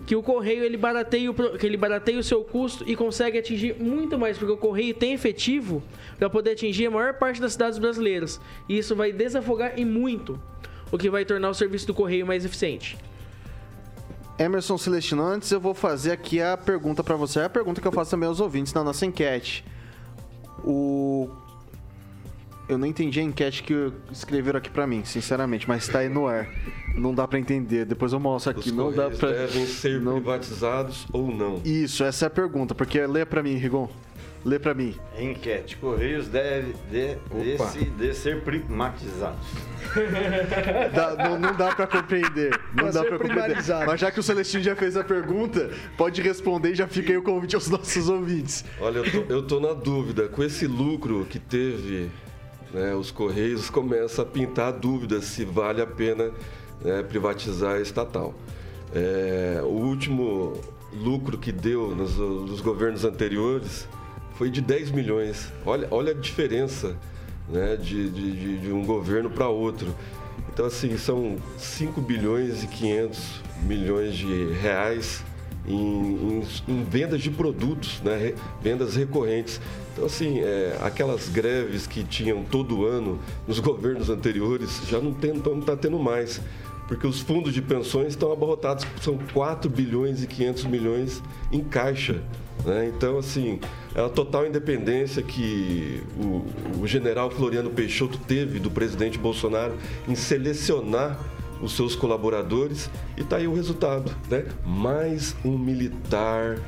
[0.05, 3.77] Que o correio ele barateia, o, que ele barateia o seu custo e consegue atingir
[3.81, 5.81] muito mais, porque o correio tem efetivo
[6.19, 8.41] para poder atingir a maior parte das cidades brasileiras.
[8.69, 10.41] E isso vai desafogar em muito,
[10.91, 12.99] o que vai tornar o serviço do correio mais eficiente.
[14.39, 17.41] Emerson Celestino, antes eu vou fazer aqui a pergunta pra você.
[17.41, 19.65] É a pergunta que eu faço também aos ouvintes na nossa enquete.
[20.65, 21.31] O.
[22.73, 26.27] Eu não entendi a enquete que escreveram aqui pra mim, sinceramente, mas tá aí no
[26.27, 26.49] ar.
[26.97, 27.85] Não dá pra entender.
[27.85, 28.71] Depois eu mostro aqui.
[28.71, 29.29] Os não dá Correios pra.
[29.31, 31.61] devem ser privatizados ou não?
[31.65, 33.89] Isso, essa é a pergunta, porque lê pra mim, Rigon.
[34.45, 34.95] Lê pra mim.
[35.17, 35.77] Enquete.
[35.77, 39.39] Correios deve de, desse- de ser privatizados.
[40.95, 42.51] Dá- não, não dá pra compreender.
[42.75, 43.57] Não Pra dá pra compreender.
[43.87, 47.17] Mas já que o Celestino já fez a pergunta, pode responder e já fica aí
[47.19, 48.65] o convite aos nossos ouvintes.
[48.81, 50.29] Olha, eu tô, eu tô na dúvida.
[50.29, 52.11] Com esse lucro que teve,
[52.73, 56.31] né, os Correios começam a pintar dúvidas se vale a pena
[56.83, 58.35] né, privatizar a estatal.
[58.95, 60.53] É, o último
[60.93, 63.89] lucro que deu nos, nos governos anteriores
[64.37, 65.53] foi de 10 milhões.
[65.65, 66.97] Olha, olha a diferença
[67.49, 69.95] né, de, de, de- um governo para outro.
[70.53, 75.23] Então, assim, são 5 bilhões e 500 milhões de reais
[75.67, 78.35] em, em- em vendas de produtos, né?
[78.63, 79.61] vendas recorrentes.
[79.93, 85.11] Então, assim, é, aquelas greves que tinham todo ano nos governos anteriores já não
[85.61, 86.41] está tendo mais,
[86.89, 92.23] porque os fundos de pensões estão abarrotados, são 4 bilhões e 500 milhões em caixa.
[92.65, 92.91] né?
[92.95, 93.61] Então, assim,
[93.95, 99.75] é a total independência que o, o general Floriano Peixoto teve do presidente Bolsonaro
[100.09, 101.19] em selecionar
[101.63, 104.45] os seus colaboradores e tá aí o resultado, né?
[104.67, 106.59] Mais um militar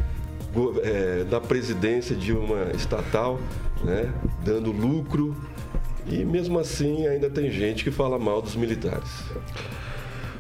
[0.83, 3.41] é, na presidência de uma estatal,
[3.83, 4.13] né?
[4.45, 5.37] Dando lucro
[6.07, 9.11] e mesmo assim ainda tem gente que fala mal dos militares.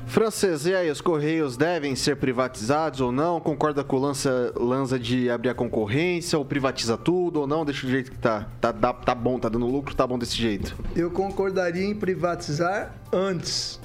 [0.06, 3.40] Francês, e aí, os Correios devem ser privatizados ou não?
[3.40, 7.64] Concorda com o Lança, Lanza de abrir a concorrência ou privatiza tudo ou não?
[7.64, 8.46] Deixa do jeito que tá.
[8.60, 10.76] Tá, tá, tá bom, tá dando lucro, tá bom desse jeito.
[10.94, 13.80] Eu concordaria em privatizar antes.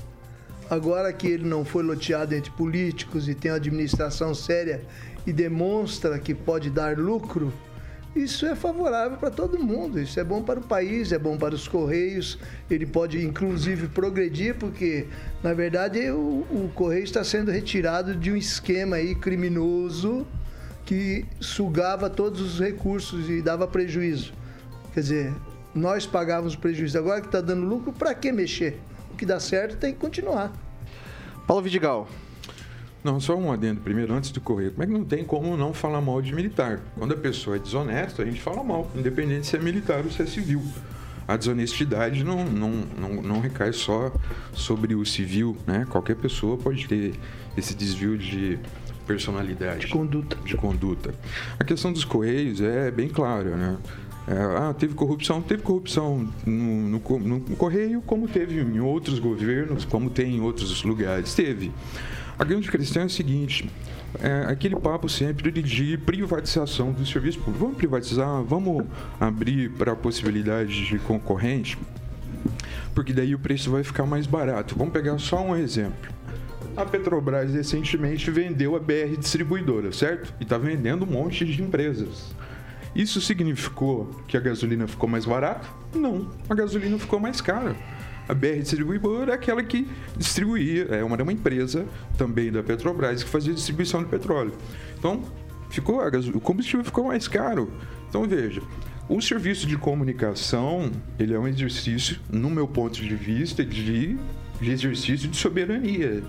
[0.70, 4.82] Agora que ele não foi loteado entre políticos e tem uma administração séria
[5.26, 7.52] e demonstra que pode dar lucro,
[8.16, 10.00] isso é favorável para todo mundo.
[10.00, 12.40] Isso é bom para o país, é bom para os Correios.
[12.70, 15.08] Ele pode, inclusive, progredir, porque,
[15.44, 20.26] na verdade, o, o Correio está sendo retirado de um esquema aí criminoso
[20.86, 24.34] que sugava todos os recursos e dava prejuízo.
[24.92, 25.34] Quer dizer,
[25.74, 26.98] nós pagávamos prejuízo.
[26.98, 28.80] Agora que está dando lucro, para que mexer?
[29.20, 30.50] Que dá certo tem que continuar.
[31.46, 32.08] Paulo Vidigal.
[33.04, 34.70] Não, só um adendo primeiro, antes do correr.
[34.70, 36.80] Como é que não tem como não falar mal de militar?
[36.98, 40.22] Quando a pessoa é desonesta, a gente fala mal, independente se é militar ou se
[40.22, 40.64] é civil.
[41.28, 44.10] A desonestidade não, não, não, não recai só
[44.54, 45.86] sobre o civil, né?
[45.90, 47.14] Qualquer pessoa pode ter
[47.58, 48.58] esse desvio de
[49.06, 49.82] personalidade.
[49.82, 50.38] De conduta.
[50.46, 51.14] De conduta.
[51.60, 53.78] A questão dos Correios é bem clara, né?
[54.30, 59.86] É, ah, teve corrupção, teve corrupção no, no, no Correio, como teve em outros governos,
[59.86, 61.34] como tem em outros lugares.
[61.34, 61.72] Teve.
[62.38, 63.68] A grande questão é a seguinte:
[64.22, 67.60] é aquele papo sempre de privatização do serviço público.
[67.60, 68.86] Vamos privatizar, vamos
[69.20, 71.76] abrir para a possibilidade de concorrente,
[72.94, 74.76] porque daí o preço vai ficar mais barato.
[74.78, 76.14] Vamos pegar só um exemplo.
[76.78, 80.32] A Petrobras recentemente vendeu a BR Distribuidora, certo?
[80.40, 82.32] E está vendendo um monte de empresas.
[82.96, 85.68] Isso significou que a gasolina ficou mais barata?
[85.94, 87.76] Não, a gasolina ficou mais cara.
[88.28, 91.86] A BR Distribuidora é aquela que distribuía, é uma, uma empresa
[92.18, 94.54] também da Petrobras que fazia distribuição de petróleo.
[94.98, 95.24] Então,
[95.70, 97.72] ficou o combustível ficou mais caro.
[98.08, 98.62] Então, veja,
[99.08, 104.16] o serviço de comunicação, ele é um exercício, no meu ponto de vista, de,
[104.62, 106.24] de exercício de soberania.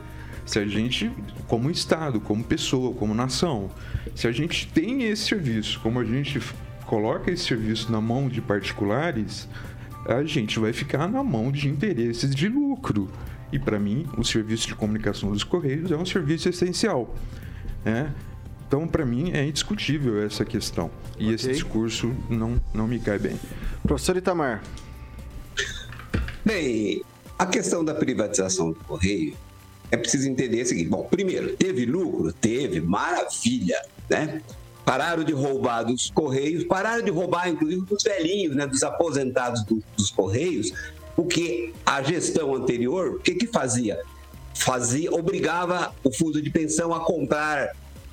[0.50, 1.08] Se a gente,
[1.46, 3.70] como Estado, como pessoa, como nação,
[4.16, 6.42] se a gente tem esse serviço, como a gente
[6.86, 9.46] coloca esse serviço na mão de particulares,
[10.04, 13.08] a gente vai ficar na mão de interesses de lucro.
[13.52, 17.14] E para mim, o serviço de comunicação dos Correios é um serviço essencial.
[17.84, 18.12] né?
[18.66, 20.90] Então, para mim, é indiscutível essa questão.
[21.16, 23.38] E esse discurso não, não me cai bem.
[23.84, 24.60] Professor Itamar.
[26.44, 27.04] Bem,
[27.38, 29.36] a questão da privatização do Correio
[29.90, 32.32] é preciso entender o seguinte: bom, primeiro, teve lucro?
[32.32, 34.40] Teve, maravilha, né?
[34.84, 39.82] Pararam de roubar dos Correios, pararam de roubar, inclusive, dos velhinhos, né, dos aposentados do-
[39.96, 40.72] dos Correios,
[41.14, 44.00] porque a gestão anterior, o que, que fazia?
[44.54, 47.70] Fazia, obrigava o fundo de pensão a comprar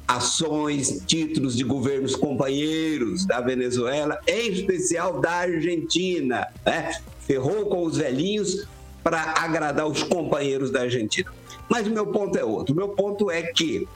[0.07, 6.91] ações, títulos de governos companheiros da Venezuela, em especial da Argentina, né?
[7.21, 8.65] Ferrou com os velhinhos
[9.03, 11.29] para agradar os companheiros da Argentina.
[11.69, 12.73] Mas o meu ponto é outro.
[12.73, 13.87] O meu ponto é que,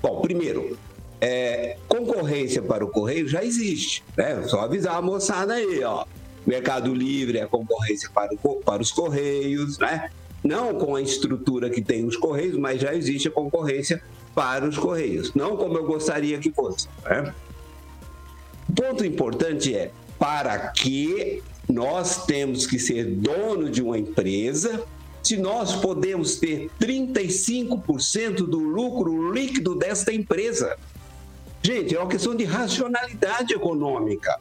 [0.00, 0.78] bom, primeiro,
[1.20, 4.42] é, concorrência para o correio já existe, né?
[4.46, 6.04] Só avisar a moçada aí, ó.
[6.46, 10.10] Mercado Livre é concorrência para, o para os correios, né?
[10.42, 14.00] Não com a estrutura que tem os correios, mas já existe a concorrência
[14.34, 15.34] para os correios.
[15.34, 16.88] Não como eu gostaria que fosse.
[17.04, 17.34] Né?
[18.68, 24.84] O ponto importante é para que nós temos que ser dono de uma empresa,
[25.22, 30.76] se nós podemos ter 35% do lucro líquido desta empresa.
[31.62, 34.38] Gente, é uma questão de racionalidade econômica.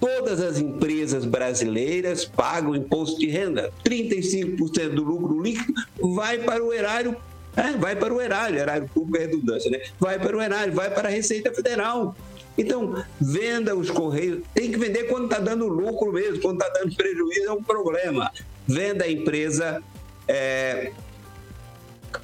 [0.00, 3.72] Todas as empresas brasileiras pagam imposto de renda.
[3.84, 5.72] 35% do lucro líquido
[6.14, 7.16] vai para o erário,
[7.56, 9.80] é, vai para o erário, erário público é redundância, né?
[9.98, 12.16] Vai para o erário, vai para a Receita Federal.
[12.56, 14.42] Então, venda os correios.
[14.54, 18.30] Tem que vender quando está dando lucro mesmo, quando está dando prejuízo é um problema.
[18.66, 19.82] Venda a empresa,
[20.26, 20.92] é,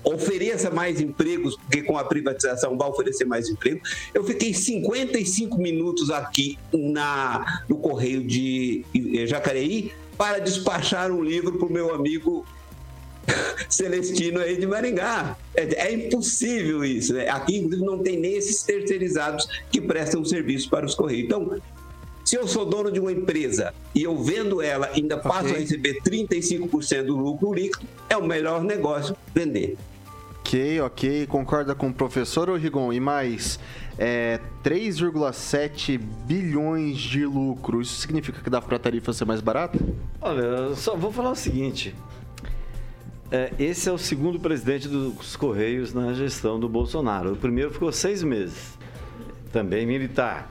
[0.04, 3.80] ofereça mais empregos, porque com a privatização vai oferecer mais emprego.
[4.14, 11.58] Eu fiquei 55 minutos aqui na, no Correio de eh, Jacareí para despachar um livro
[11.58, 12.44] para o meu amigo
[13.68, 15.36] Celestino aí de Maringá.
[15.54, 17.14] É, é impossível isso.
[17.14, 17.28] Né?
[17.28, 21.24] Aqui, inclusive, não tem nem esses terceirizados que prestam serviço para os Correios.
[21.24, 21.60] Então,
[22.30, 26.00] se eu sou dono de uma empresa e eu vendo ela, ainda passo a receber
[26.00, 29.76] 35% do lucro líquido, é o melhor negócio vender.
[30.38, 31.26] Ok, ok.
[31.26, 32.92] Concorda com o professor ou Rigon?
[32.92, 33.58] E mais,
[33.98, 37.82] é, 3,7 bilhões de lucro.
[37.82, 39.80] Isso significa que dá pra tarifa ser mais barata?
[40.20, 41.96] Olha, eu só vou falar o seguinte.
[43.32, 47.32] É, esse é o segundo presidente dos Correios na gestão do Bolsonaro.
[47.32, 48.78] O primeiro ficou seis meses,
[49.52, 50.48] também militar.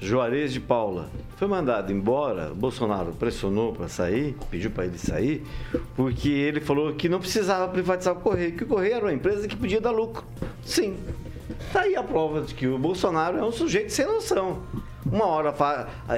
[0.00, 2.52] Juarez de Paula foi mandado embora.
[2.54, 5.46] Bolsonaro pressionou para sair, pediu para ele sair,
[5.94, 9.46] porque ele falou que não precisava privatizar o Correio, que o Correio era uma empresa
[9.46, 10.24] que podia dar lucro.
[10.64, 10.96] Sim.
[11.72, 14.62] Tá aí a prova de que o Bolsonaro é um sujeito sem noção.
[15.04, 15.54] Uma hora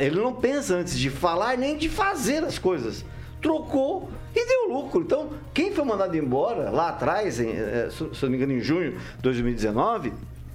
[0.01, 3.05] ele não pensa antes de falar nem de fazer as coisas.
[3.41, 5.03] Trocou e deu lucro.
[5.03, 8.93] Então, quem foi mandado embora lá atrás, em, eh, se não me engano, em junho
[8.93, 10.13] de 2019,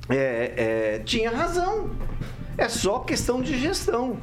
[0.10, 0.54] é,
[0.96, 1.90] é, tinha razão.
[2.58, 4.18] É só questão de gestão.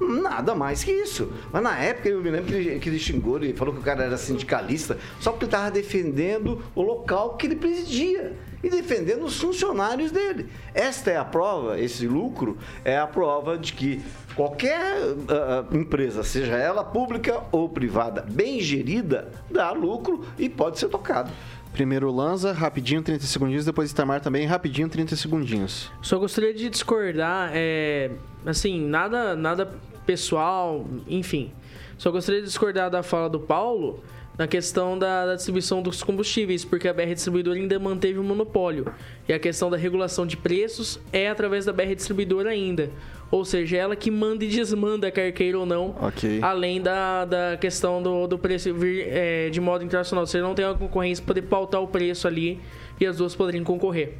[0.00, 1.30] Nada mais que isso.
[1.52, 3.82] Mas na época eu me lembro que ele, que ele xingou, ele falou que o
[3.82, 9.38] cara era sindicalista só porque estava defendendo o local que ele presidia e defendendo os
[9.38, 10.48] funcionários dele.
[10.72, 14.02] Esta é a prova, esse lucro é a prova de que
[14.34, 14.80] qualquer
[15.28, 21.30] ah, empresa, seja ela pública ou privada, bem gerida, dá lucro e pode ser tocado.
[21.72, 23.64] Primeiro Lanza, rapidinho, 30 segundinhos.
[23.64, 25.90] Depois Itamar também, rapidinho, 30 segundinhos.
[26.02, 28.10] Só gostaria de discordar, é,
[28.44, 29.72] assim, nada, nada
[30.04, 31.52] pessoal, enfim.
[31.96, 34.02] Só gostaria de discordar da fala do Paulo
[34.40, 38.86] na questão da, da distribuição dos combustíveis, porque a BR Distribuidora ainda manteve o monopólio.
[39.28, 42.90] E a questão da regulação de preços é através da BR Distribuidora ainda.
[43.30, 46.40] Ou seja, ela que manda e desmanda, quer queira ou não, Ok.
[46.42, 50.26] além da, da questão do, do preço vir é, de modo internacional.
[50.26, 52.60] Você não tem uma concorrência para poder pautar o preço ali
[53.00, 54.14] e as duas poderiam concorrer.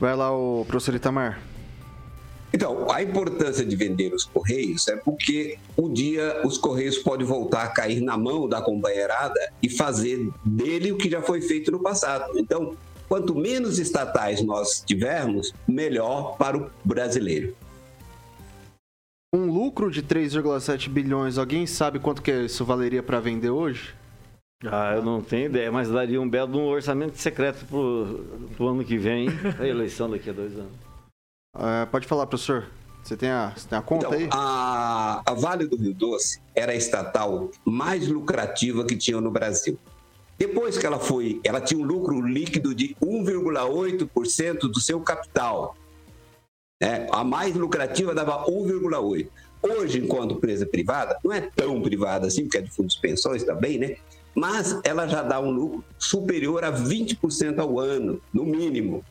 [0.00, 1.40] Vai lá, o professor Itamar.
[2.52, 7.62] Então, a importância de vender os Correios é porque um dia os Correios podem voltar
[7.64, 11.80] a cair na mão da companheirada e fazer dele o que já foi feito no
[11.80, 12.38] passado.
[12.38, 12.74] Então,
[13.08, 17.54] quanto menos estatais nós tivermos, melhor para o brasileiro.
[19.36, 23.94] Um lucro de 3,7 bilhões, alguém sabe quanto que isso valeria para vender hoje?
[24.64, 28.24] Ah, eu não tenho ideia, mas daria um belo um orçamento secreto pro,
[28.56, 29.28] pro ano que vem,
[29.60, 30.72] a eleição daqui a dois anos.
[31.54, 32.64] Ah, pode falar, professor.
[33.02, 34.28] Você tem a, você tem a conta Então, aí?
[34.32, 39.78] a, a Vale do Rio Doce era a estatal mais lucrativa que tinha no Brasil.
[40.38, 45.76] Depois que ela foi, ela tinha um lucro líquido de 1,8% do seu capital.
[46.80, 47.06] Né?
[47.10, 49.28] A mais lucrativa dava 1,8%.
[49.62, 53.42] Hoje, enquanto empresa privada, não é tão privada assim, porque é de fundos de pensões
[53.42, 53.96] também, né?
[54.34, 59.02] Mas ela já dá um lucro superior a 20% ao ano, no mínimo.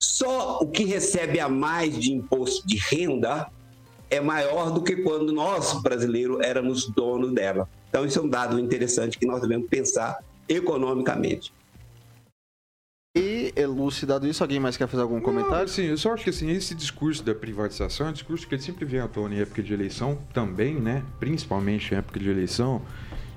[0.00, 3.50] Só o que recebe a mais de imposto de renda
[4.10, 7.68] é maior do que quando nós, brasileiros, éramos donos dela.
[7.88, 10.18] Então, isso é um dado interessante que nós devemos pensar
[10.48, 11.52] economicamente.
[13.88, 15.64] Elucidado isso, alguém mais quer fazer algum Não, comentário?
[15.64, 18.60] assim, eu só acho que assim, esse discurso da privatização é um discurso que ele
[18.60, 21.02] sempre vem à tona em época de eleição também, né?
[21.18, 22.82] Principalmente em época de eleição.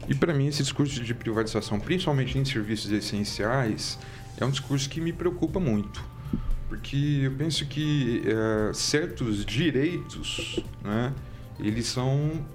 [0.10, 3.98] E para mim esse discurso de privatização, principalmente em serviços essenciais,
[4.38, 6.04] é um discurso que me preocupa muito.
[6.68, 11.14] Porque eu penso que eh, certos direitos, né,
[11.60, 12.46] eles são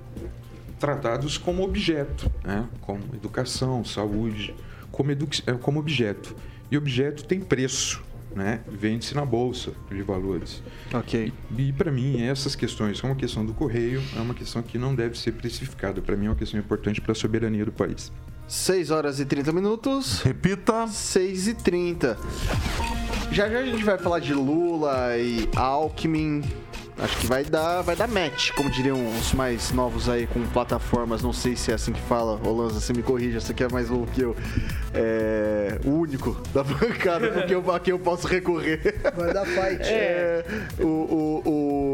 [0.79, 2.69] tratados como objeto, né?
[2.83, 4.55] como educação, saúde,
[4.93, 6.37] como, edu eh, como objeto.
[6.71, 8.03] E objeto tem preço,
[8.35, 8.61] né?
[8.69, 10.63] vende-se na bolsa de valores.
[10.93, 11.33] Ok.
[11.57, 14.95] E para mim, essas questões, como a questão do correio, é uma questão que não
[14.95, 16.01] deve ser precificada.
[16.01, 18.13] Para mim, é uma questão importante para a soberania do país.
[18.49, 20.23] 6 horas e 30 minutos.
[20.23, 20.87] Repita.
[20.87, 22.17] 6 e 30.
[23.33, 26.43] Já já a gente vai falar de Lula e Alckmin.
[26.99, 31.23] Acho que vai dar, vai dar match, como diriam os mais novos aí com plataformas.
[31.23, 32.41] Não sei se é assim que fala.
[32.43, 34.35] Ô Lanza, você me corrija, você que é mais novo que eu.
[34.95, 35.79] É.
[35.85, 38.99] O único da bancada porque eu, a quem eu posso recorrer.
[39.15, 39.83] Vai dar fight.
[39.87, 40.45] É,
[40.81, 41.43] o, o,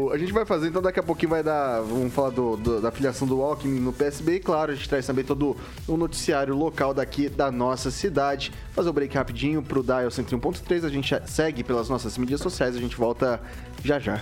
[0.07, 1.81] o- a gente vai fazer, então daqui a pouquinho vai dar.
[1.81, 4.35] Vamos falar do- do- da filiação do Alckmin no PSB.
[4.35, 8.51] E claro, a gente traz também todo o noticiário local daqui da nossa cidade.
[8.71, 10.85] Fazer o break rapidinho pro Dial 101.3.
[10.85, 12.75] A gente segue pelas nossas mídias sociais.
[12.75, 13.41] A gente volta
[13.83, 14.21] já já.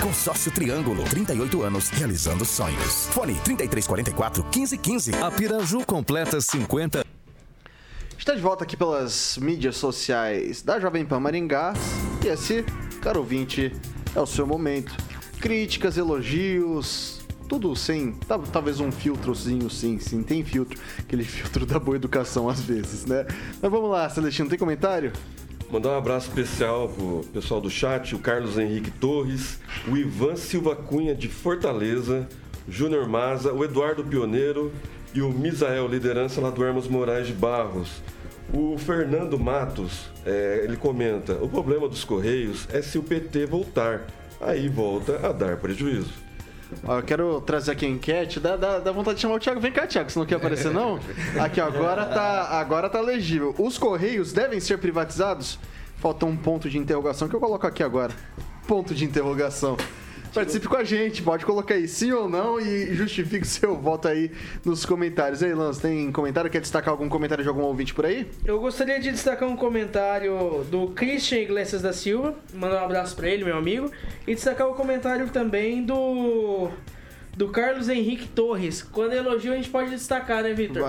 [0.00, 3.06] Consórcio Triângulo, 38 anos realizando sonhos.
[3.08, 5.12] Fone 3344 1515.
[5.22, 7.04] A Piraju completa 50
[8.18, 11.72] Está de volta aqui pelas mídias sociais da Jovem Pan Maringá.
[12.24, 12.64] E esse,
[13.00, 13.72] caro ouvinte,
[14.14, 14.94] é o seu momento.
[15.40, 18.12] Críticas, elogios, tudo sem.
[18.26, 20.78] tal- Talvez um filtrozinho, sim, sim, tem filtro.
[20.98, 23.26] Aquele filtro da boa educação às vezes, né?
[23.60, 25.12] Mas vamos lá, Celestino, tem comentário?
[25.70, 30.74] Mandar um abraço especial pro pessoal do chat, o Carlos Henrique Torres, o Ivan Silva
[30.74, 32.28] Cunha de Fortaleza,
[32.68, 34.72] Júnior Maza, o Eduardo Pioneiro
[35.14, 38.02] e o Misael Liderança lá do Hermos Moraes de Barros.
[38.52, 44.08] O Fernando Matos, é, ele comenta, o problema dos Correios é se o PT voltar,
[44.40, 46.29] aí volta a dar prejuízo.
[46.84, 48.40] Ó, eu quero trazer aqui a enquete.
[48.40, 49.60] Dá, dá, dá vontade de chamar o Thiago.
[49.60, 50.98] Vem cá, Thiago, você não quer aparecer, não?
[51.40, 53.54] Aqui, ó, agora tá, agora tá legível.
[53.58, 55.58] Os Correios devem ser privatizados?
[55.96, 58.14] Falta um ponto de interrogação que eu coloco aqui agora.
[58.66, 59.76] Ponto de interrogação.
[60.32, 64.30] Participe com a gente, pode colocar aí sim ou não e justifique seu voto aí
[64.64, 65.42] nos comentários.
[65.42, 66.50] E aí, Lance, tem comentário?
[66.50, 68.30] Quer destacar algum comentário de algum ouvinte por aí?
[68.44, 73.28] Eu gostaria de destacar um comentário do Christian Iglesias da Silva, mandar um abraço pra
[73.28, 73.90] ele, meu amigo,
[74.26, 76.70] e destacar o comentário também do
[77.36, 78.82] do Carlos Henrique Torres.
[78.82, 80.82] Quando elogio a gente pode destacar, né, Vitor?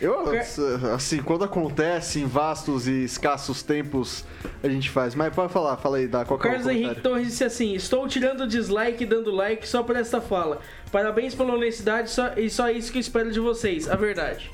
[0.00, 0.24] Eu,
[0.94, 4.24] assim, quando acontece em vastos e escassos tempos,
[4.62, 5.14] a gente faz.
[5.14, 9.04] Mas pode falar, fala aí, dá qualquer Carlos Henrique Torres disse assim: Estou tirando dislike
[9.04, 10.60] e dando like só por esta fala.
[10.90, 14.50] Parabéns pela honestidade só- e só isso que eu espero de vocês, a verdade.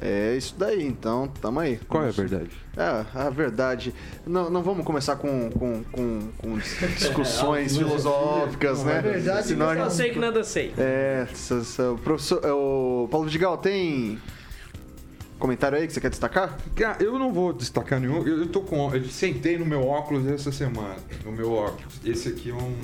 [0.00, 1.78] É isso daí, então, tamo aí.
[1.88, 2.50] Qual é a verdade?
[2.76, 3.94] É, a verdade.
[4.26, 6.58] Não, não vamos começar com, com, com, com
[6.98, 8.98] discussões filosóficas, né?
[8.98, 10.74] É verdade, Senão eu só gente- sei que nada sei.
[10.76, 11.26] É,
[11.92, 12.40] o professor.
[12.44, 14.18] é, O Paulo Vidigal, tem
[15.38, 16.58] comentário aí que você quer destacar?
[16.74, 18.26] Cara, eu não vou destacar nenhum.
[18.26, 18.92] Eu, eu tô com.
[18.94, 20.96] Eu sentei no meu óculos essa semana.
[21.24, 22.00] No meu óculos.
[22.04, 22.74] Esse aqui é um.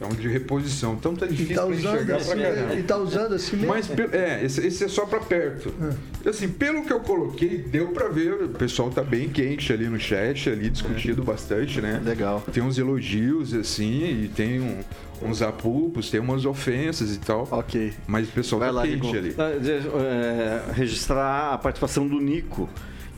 [0.00, 0.94] É um de reposição.
[0.94, 2.74] Então tá difícil tá enxergar assim, pra caramba.
[2.74, 3.68] e tá usando assim mesmo?
[3.68, 5.72] Mas, é, esse, esse é só pra perto.
[6.24, 8.32] Assim, pelo que eu coloquei, deu pra ver.
[8.44, 12.00] O pessoal tá bem quente ali no chat, ali discutindo bastante, né?
[12.04, 12.42] Legal.
[12.52, 14.80] Tem uns elogios, assim, e tem um-
[15.22, 17.46] uns apupos, tem umas ofensas e tal.
[17.50, 17.92] Ok.
[18.06, 19.34] Mas o pessoal tá quente ali.
[19.36, 22.70] Ah, de- é, registrar a participação do Nico,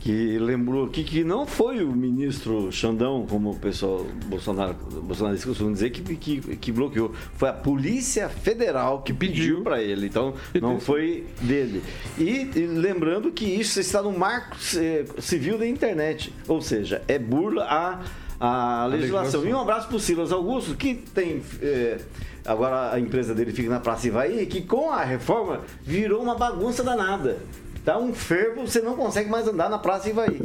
[0.03, 5.71] que lembrou aqui que não foi o ministro Xandão, como o pessoal Bolsonaro, bolsonarista costuma
[5.71, 7.13] dizer, que, que, que bloqueou.
[7.37, 10.07] Foi a Polícia Federal que pediu para ele.
[10.07, 11.81] Então, não foi dele.
[12.17, 16.33] E, e lembrando que isso está no marco eh, civil da internet.
[16.49, 18.01] Ou seja, é burla à,
[18.41, 19.39] à legislação.
[19.39, 19.45] legislação.
[19.45, 21.41] E um abraço para o Silas Augusto, que tem.
[21.61, 21.97] eh,
[22.45, 26.83] agora a empresa dele fica na Praça Ivaí, que com a reforma virou uma bagunça
[26.83, 27.37] danada.
[27.83, 30.39] Tá um fervo, você não consegue mais andar na Praça Ivaí.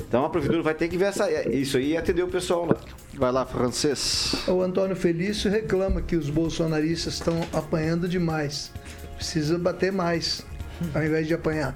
[0.00, 2.76] Então a prefeitura vai ter que ver essa, isso aí e atender o pessoal lá.
[3.14, 4.34] Vai lá, francês.
[4.48, 8.72] O Antônio Felício reclama que os bolsonaristas estão apanhando demais.
[9.16, 10.44] Precisa bater mais,
[10.94, 11.74] ao invés de apanhar.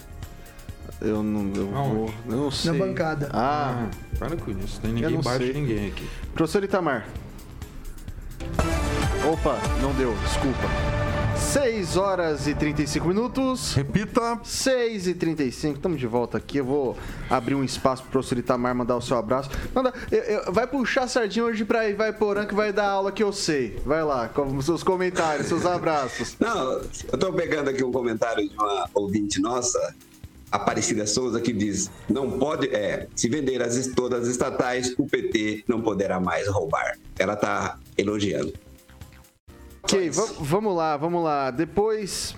[1.01, 2.73] Eu não, eu vou, eu não sei.
[2.73, 3.29] bancada.
[3.33, 3.89] Ah,
[4.19, 4.81] para com isso.
[4.81, 6.09] Tem ninguém não embaixo de ninguém aqui.
[6.35, 7.07] Professor Itamar.
[9.31, 10.69] Opa, não deu, desculpa.
[11.39, 13.74] 6 horas e 35 minutos.
[13.74, 14.41] Repita.
[14.43, 16.59] 6 e 35, estamos de volta aqui.
[16.59, 16.97] Eu vou
[17.30, 19.51] abrir um espaço pro professor Itamar mandar o seu abraço.
[19.74, 23.12] Manda, eu- eu- vai puxar a sardinha hoje pra vai Porã que vai dar aula
[23.12, 23.78] que eu sei.
[23.84, 26.37] Vai lá, com os seus comentários, seus abraços.
[26.41, 26.80] Não,
[27.12, 29.95] eu tô pegando aqui um comentário de uma ouvinte nossa,
[30.51, 35.64] Aparecida Souza, que diz: não pode, é, se vender as, todas as estatais, o PT
[35.68, 36.97] não poderá mais roubar.
[37.18, 38.53] Ela tá elogiando.
[39.93, 41.51] Ok, va- vamos lá, vamos lá.
[41.51, 42.34] Depois.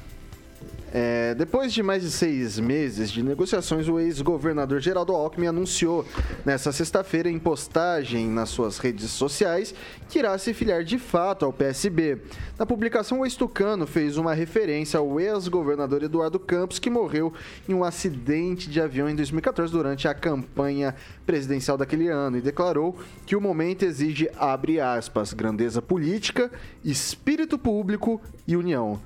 [0.92, 6.04] É, depois de mais de seis meses de negociações, o ex-governador Geraldo Alckmin anunciou
[6.46, 9.74] nesta sexta-feira em postagem nas suas redes sociais
[10.08, 12.22] que irá se filiar de fato ao PSB.
[12.58, 17.32] Na publicação, o ex-tucano fez uma referência ao ex-governador Eduardo Campos, que morreu
[17.68, 20.94] em um acidente de avião em 2014 durante a campanha
[21.26, 26.50] presidencial daquele ano e declarou que o momento exige, abre aspas, grandeza política,
[26.82, 28.98] espírito público e união.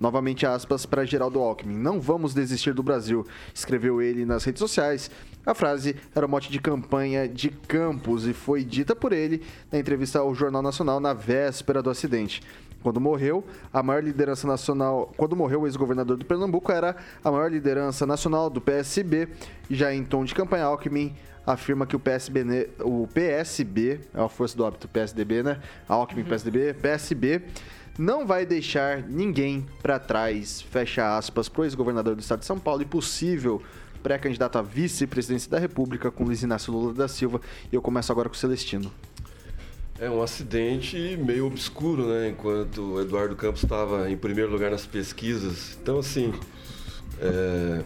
[0.00, 1.76] Novamente aspas para Geraldo Alckmin.
[1.76, 5.10] Não vamos desistir do Brasil, escreveu ele nas redes sociais.
[5.44, 9.42] A frase era o mote de campanha de Campos e foi dita por ele
[9.72, 12.42] na entrevista ao Jornal Nacional na véspera do acidente.
[12.82, 13.42] Quando morreu,
[13.72, 15.12] a maior liderança nacional.
[15.16, 16.94] Quando morreu o ex-governador do Pernambuco, era
[17.24, 19.28] a maior liderança nacional do PSB.
[19.68, 21.12] Já em tom de campanha, Alckmin
[21.44, 25.58] afirma que o PSB, ne- o PSB, é a força do óbito, PSDB, né?
[25.88, 27.42] Alckmin, PSDB, PSB,
[27.98, 32.82] não vai deixar ninguém para trás, fecha aspas, pro ex-governador do estado de São Paulo
[32.82, 33.62] e possível
[34.02, 37.40] pré-candidato à vice-presidência da República com Luiz Inácio Lula da Silva.
[37.72, 38.92] E eu começo agora com o Celestino.
[39.98, 42.28] É um acidente meio obscuro, né?
[42.28, 45.76] Enquanto o Eduardo Campos estava em primeiro lugar nas pesquisas.
[45.80, 46.32] Então, assim,
[47.18, 47.82] é,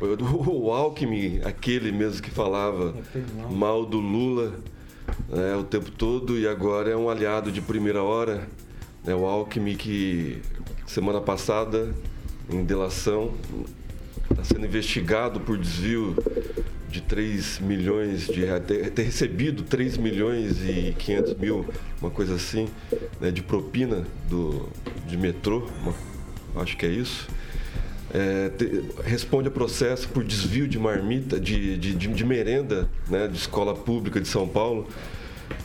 [0.00, 2.94] o, o Alckmin, aquele mesmo que falava
[3.50, 4.54] mal do Lula
[5.28, 8.48] né, o tempo todo e agora é um aliado de primeira hora.
[9.08, 10.36] Né, o Alckmin que
[10.86, 11.94] semana passada,
[12.50, 13.32] em delação,
[14.30, 16.14] está sendo investigado por desvio
[16.90, 21.64] de 3 milhões de reais, ter, ter recebido 3 milhões e 500 mil,
[22.02, 22.68] uma coisa assim,
[23.18, 24.68] né, de propina do,
[25.06, 25.94] de metrô, uma-
[26.62, 27.28] acho que é isso.
[28.12, 33.26] É, te- responde a processo por desvio de marmita, de, de, de, de merenda né,
[33.26, 34.86] de escola pública de São Paulo.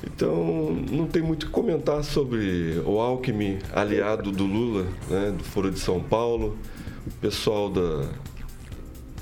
[0.05, 5.43] Então, não tem muito o que comentar sobre o Alckmin, aliado do Lula, né, do
[5.43, 6.57] Foro de São Paulo.
[7.05, 8.09] O pessoal da,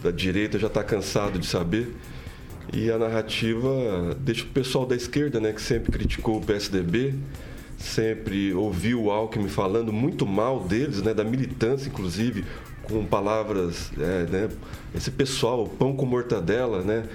[0.03, 1.95] da direita já está cansado de saber.
[2.73, 7.15] E a narrativa deixa o pessoal da esquerda, né, que sempre criticou o PSDB,
[7.77, 12.45] sempre ouviu o Alckmin falando muito mal deles, né, da militância, inclusive,
[12.91, 14.49] com palavras, é, né,
[14.93, 17.05] esse pessoal, pão com mortadela, né,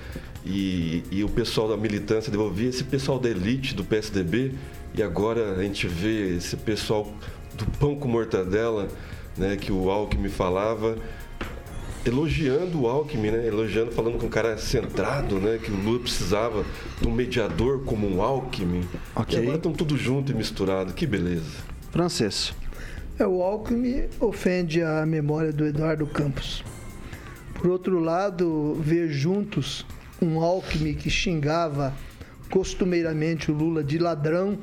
[0.45, 4.53] e, e o pessoal da militância devolvia esse pessoal da elite do PSDB,
[4.95, 7.13] e agora a gente vê esse pessoal
[7.55, 8.89] do pão com mortadela,
[9.37, 10.97] né, que o Alckmin falava,
[12.09, 13.47] elogiando o Alckmin, né?
[13.47, 15.59] Elogiando, falando com um cara centrado, né?
[15.63, 16.65] Que o Lula precisava
[17.01, 18.87] de um mediador como um Alckmin.
[19.15, 19.37] Ok.
[19.37, 20.93] E agora estão tudo junto e misturado.
[20.93, 21.65] Que beleza.
[21.91, 22.55] Francês.
[23.19, 26.63] É, o Alckmin ofende a memória do Eduardo Campos.
[27.55, 29.87] Por outro lado, ver juntos
[30.21, 31.95] um Alckmin que xingava
[32.51, 34.59] costumeiramente o Lula de ladrão,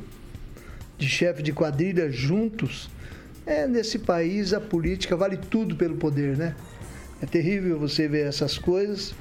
[1.00, 2.92] de chefe de quadrilha juntos,
[3.44, 6.56] é nesse país a política vale tudo pelo poder, né?
[7.24, 9.16] É terrível você ver essas coisas.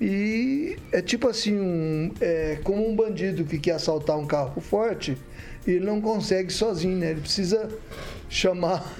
[0.00, 5.18] E é tipo assim, um, é como um bandido que quer assaltar um carro forte
[5.66, 7.10] e ele não consegue sozinho, né?
[7.10, 7.68] Ele precisa
[8.30, 8.90] chamar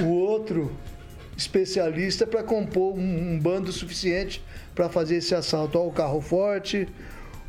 [0.00, 0.72] o outro
[1.36, 4.42] especialista para compor um, um bando suficiente
[4.74, 6.88] para fazer esse assalto ao carro forte,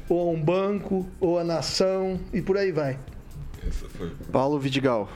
[0.09, 2.99] ou a um banco, ou a nação e por aí vai.
[4.31, 5.09] Paulo Vidigal.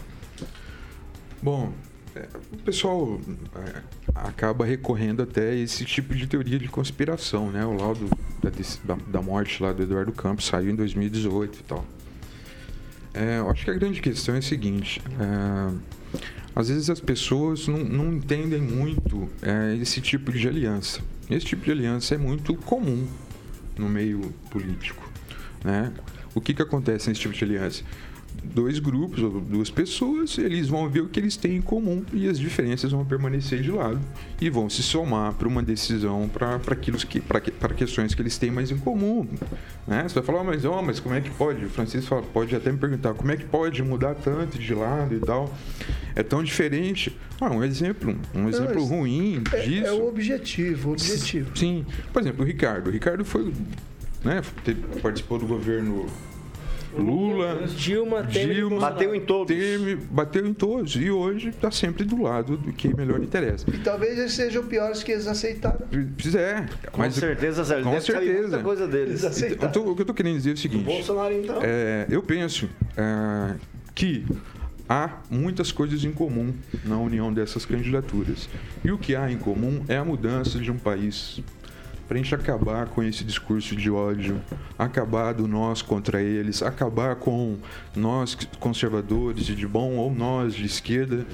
[1.41, 1.73] Bom,
[2.15, 3.19] é, o pessoal
[3.55, 3.81] é,
[4.13, 7.65] acaba recorrendo até a esse tipo de teoria de conspiração, né?
[7.65, 8.09] O laudo
[8.41, 11.85] da, da morte lá do Eduardo Campos saiu em 2018 e tal.
[13.13, 15.94] É, eu acho que a grande questão é a seguinte: é,
[16.55, 21.01] às vezes as pessoas não, não entendem muito é, esse tipo de aliança.
[21.29, 23.07] Esse tipo de aliança é muito comum
[23.77, 25.09] no meio político,
[25.63, 25.91] né?
[26.33, 27.83] O que que acontece nesse tipo de aliança?
[28.43, 32.27] Dois grupos ou duas pessoas, eles vão ver o que eles têm em comum e
[32.29, 33.99] as diferenças vão permanecer de lado
[34.39, 38.21] e vão se somar para uma decisão para aquilo que para que, para questões que
[38.21, 39.27] eles têm mais em comum,
[39.87, 40.03] né?
[40.07, 41.65] Você vai falar, "Ah, mas ó, mas como é que pode?
[41.65, 45.13] O Francisco fala, pode até me perguntar, como é que pode mudar tanto de lado
[45.15, 45.53] e tal?
[46.15, 47.15] É tão diferente.
[47.41, 49.85] Ah, um exemplo, um exemplo ruim É, disso.
[49.87, 51.57] é o objetivo, o objetivo.
[51.57, 51.85] Sim.
[52.13, 52.87] Por exemplo, o Ricardo.
[52.87, 53.51] O Ricardo foi.
[54.23, 54.41] Né,
[55.03, 56.07] participou do governo
[56.97, 57.67] Lula.
[57.67, 58.79] Dilma, Temer e Dilma.
[58.79, 59.55] Bateu em todos.
[59.55, 60.95] Temer, bateu em todos.
[60.95, 63.65] E hoje está sempre do lado do que melhor interessa.
[63.69, 65.85] E talvez eles sejam piores que eles aceitaram.
[65.89, 66.65] Pois é.
[66.91, 67.81] Com mas, certeza, Zé.
[67.81, 68.41] Com certeza.
[68.41, 69.23] muita coisa deles.
[69.51, 70.83] Então, o que eu tô querendo dizer é o seguinte.
[70.83, 71.59] Bolsonaro, então.
[71.61, 73.55] É, eu penso é,
[73.93, 74.25] que
[74.87, 78.47] há muitas coisas em comum na união dessas candidaturas.
[78.83, 81.41] E o que há em comum é a mudança de um país.
[82.07, 84.39] Para a gente acabar com esse discurso de ódio,
[84.77, 87.57] acabar do nós contra eles, acabar com
[87.95, 91.25] nós conservadores e de bom ou nós de esquerda,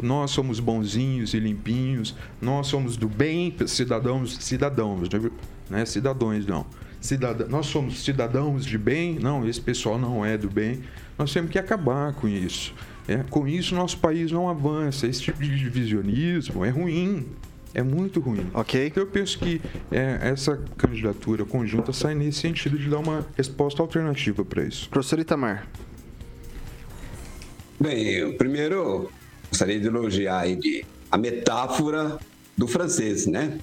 [0.00, 5.08] nós somos bonzinhos e limpinhos, nós somos do bem, cidadãos, cidadãos,
[5.68, 5.84] né?
[5.84, 6.64] Cidadãos não.
[7.00, 10.82] Cidadã, nós somos cidadãos de bem, não, esse pessoal não é do bem.
[11.18, 12.74] Nós temos que acabar com isso.
[13.08, 15.06] É, com isso, nosso país não avança.
[15.06, 17.26] Esse tipo de divisionismo é ruim.
[17.72, 18.46] É muito ruim.
[18.52, 18.86] Ok.
[18.86, 19.60] Então, eu penso que
[19.90, 24.88] é, essa candidatura conjunta sai nesse sentido de dar uma resposta alternativa para isso.
[24.88, 25.66] Professor Itamar.
[27.78, 29.10] Bem, eu primeiro
[29.48, 32.18] gostaria de elogiar aí de, a metáfora
[32.56, 33.58] do francês, né?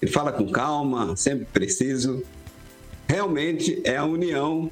[0.00, 2.22] Ele fala com calma, sempre preciso.
[3.08, 4.70] Realmente é a união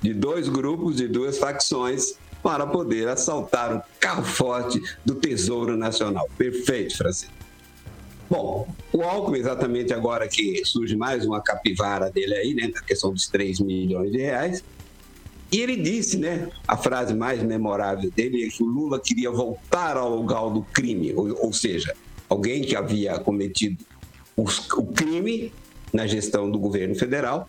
[0.00, 6.28] de dois grupos, de duas facções, para poder assaltar o carro forte do Tesouro Nacional.
[6.36, 7.41] Perfeito, Francisco.
[8.32, 13.12] Bom, o Alckmin, exatamente agora que surge mais uma capivara dele aí, né, na questão
[13.12, 14.64] dos 3 milhões de reais,
[15.52, 19.98] e ele disse, né, a frase mais memorável dele é que o Lula queria voltar
[19.98, 21.94] ao lugar do crime, ou, ou seja,
[22.26, 23.84] alguém que havia cometido
[24.34, 25.52] os- o crime
[25.92, 27.46] na gestão do governo federal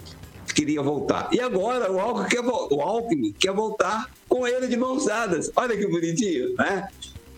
[0.54, 1.30] queria voltar.
[1.32, 5.50] E agora o Alckmin quer, o Alckmin quer voltar com ele de mãos dadas.
[5.56, 6.90] Olha que bonitinho, né?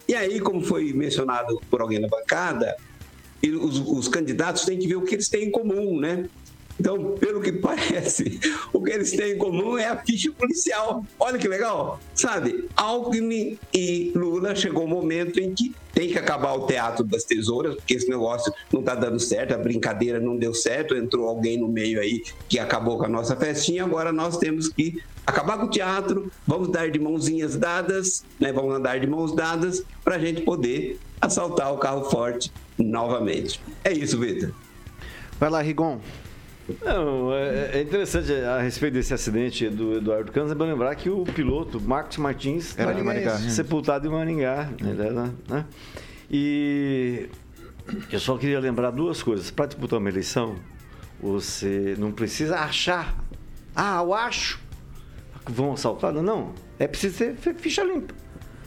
[0.07, 2.75] E aí, como foi mencionado por alguém na bancada,
[3.41, 6.25] e os, os candidatos têm que ver o que eles têm em comum, né?
[6.79, 8.39] Então, pelo que parece,
[8.73, 11.05] o que eles têm em comum é a ficha policial.
[11.19, 12.67] Olha que legal, sabe?
[12.75, 17.75] Alckmin e Lula chegou um momento em que tem que acabar o teatro das tesouras,
[17.75, 21.69] porque esse negócio não está dando certo, a brincadeira não deu certo, entrou alguém no
[21.69, 25.69] meio aí que acabou com a nossa festinha, agora nós temos que acabar com o
[25.69, 28.51] teatro, vamos dar de mãozinhas dadas, né?
[28.51, 33.61] vamos andar de mãos dadas para a gente poder assaltar o carro forte novamente.
[33.81, 34.51] É isso, Vitor.
[35.39, 35.99] Vai lá, Rigon.
[36.83, 41.09] Não, é, é interessante a respeito desse acidente do Eduardo Campos, é bom lembrar que
[41.09, 43.37] o piloto Marcos Martins Era de Maringá.
[43.37, 44.69] sepultado em Maringá.
[44.79, 45.65] Ele era, né?
[46.29, 47.29] E
[48.11, 49.51] eu só queria lembrar duas coisas.
[49.51, 50.55] Para disputar uma eleição,
[51.21, 53.15] você não precisa achar.
[53.75, 54.59] Ah, eu acho
[55.45, 56.11] que vão assaltar.
[56.13, 58.13] Não, é preciso ter fi- ficha limpa.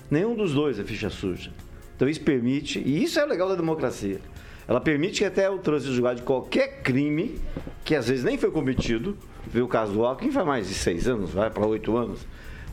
[0.08, 1.50] Nenhum dos dois é ficha suja.
[1.96, 4.20] Então isso permite, e isso é o legal da democracia.
[4.68, 7.40] Ela permite que até o trânsito julgado de qualquer crime,
[7.86, 9.16] que às vezes nem foi cometido,
[9.46, 12.20] vê o caso do Alckmin, faz mais de seis anos, vai para oito anos.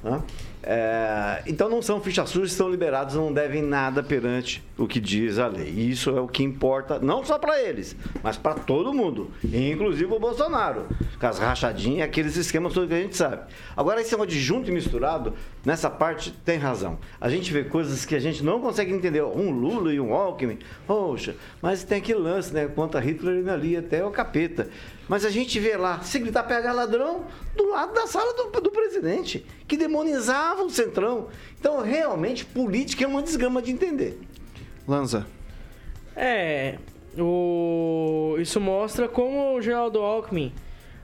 [0.03, 0.21] né?
[0.67, 5.37] É, então não são fichas sujas, estão liberados, não devem nada perante o que diz
[5.37, 5.69] a lei.
[5.69, 10.11] E isso é o que importa, não só para eles, mas para todo mundo, inclusive
[10.11, 10.87] o Bolsonaro.
[11.19, 13.43] Com as rachadinhas, aqueles esquemas todos que a gente sabe.
[13.77, 16.97] Agora, esse negócio de junto e misturado, nessa parte tem razão.
[17.21, 19.23] A gente vê coisas que a gente não consegue entender.
[19.23, 20.57] Um Lula e um Alckmin,
[20.87, 22.67] poxa, mas tem aquele lance, né?
[22.67, 24.67] Contra Hitler ali até o capeta.
[25.07, 28.71] Mas a gente vê lá, se gritar pegar ladrão, do lado da sala do, do
[28.71, 29.77] presidente, que
[30.55, 31.27] demonizava o centrão.
[31.59, 34.19] Então, realmente, política é uma desgrama de entender.
[34.87, 35.27] Lanza.
[36.15, 36.77] É,
[37.17, 38.35] o...
[38.39, 40.53] isso mostra como o Geraldo Alckmin...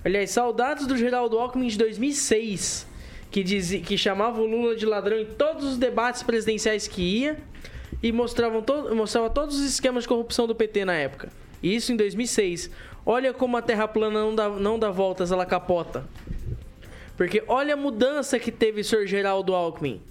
[0.04, 2.88] Aliás, saudades do Geraldo Alckmin de 2006,
[3.30, 7.38] que, dizia, que chamava o Lula de ladrão em todos os debates presidenciais que ia
[8.02, 8.96] e mostravam to...
[8.96, 11.30] mostrava todos os esquemas de corrupção do PT na época.
[11.62, 12.72] Isso em 2006.
[13.06, 16.04] Olha como a Terra plana não dá, não dá voltas, ela capota.
[17.16, 19.06] Porque olha a mudança que teve o Sr.
[19.06, 20.02] Geraldo Alckmin.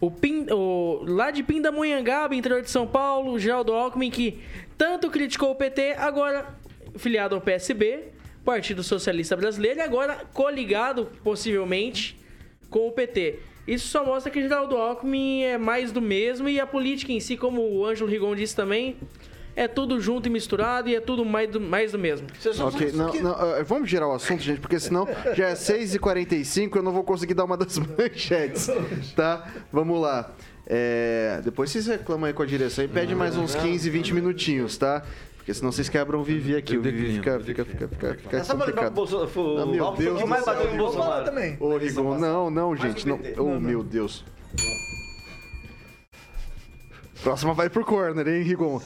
[0.00, 0.12] O,
[0.54, 4.40] o lá de Pindamonhangaba, interior de São Paulo, Geraldo Alckmin, que
[4.76, 6.54] tanto criticou o PT, agora
[6.96, 8.04] filiado ao PSB,
[8.44, 12.16] Partido Socialista Brasileiro, e agora coligado, possivelmente,
[12.70, 13.40] com o PT.
[13.66, 17.36] Isso só mostra que Geraldo Alckmin é mais do mesmo e a política em si,
[17.36, 18.96] como o Ângelo Rigon disse também,
[19.58, 22.28] é tudo junto e misturado e é tudo mais do, mais do mesmo.
[22.60, 26.82] Ok, não, não, ah, vamos girar o assunto, gente, porque senão já é 6h45 eu
[26.82, 28.70] não vou conseguir dar uma das manchetes,
[29.16, 29.52] tá?
[29.72, 30.30] Vamos lá.
[30.64, 34.78] É, depois vocês reclamam aí com a direção e pede mais uns 15, 20 minutinhos,
[34.78, 35.02] tá?
[35.38, 36.76] Porque senão vocês quebram o Vivi aqui.
[36.76, 38.92] O Vivi fica, fica, fica, fica, fica É que o complicado.
[38.92, 41.24] Bolsonaro foi Ah, o meu Deus que mais bateu no Bolsonaro.
[41.24, 41.56] também.
[41.58, 43.08] Ô, Rigon, não, não, gente.
[43.08, 44.24] Não, oh, meu Deus.
[47.24, 48.80] Próxima vai pro corner, hein, Rigon?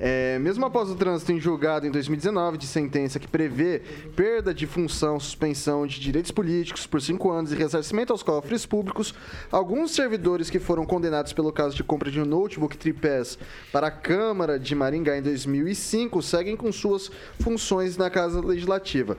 [0.00, 3.82] É, mesmo após o trânsito em julgado em 2019 de sentença que prevê
[4.14, 9.12] perda de função, suspensão de direitos políticos por cinco anos e ressarcimento aos cofres públicos,
[9.50, 13.36] alguns servidores que foram condenados pelo caso de compra de um notebook tripés
[13.72, 19.16] para a Câmara de Maringá em 2005 seguem com suas funções na Casa Legislativa.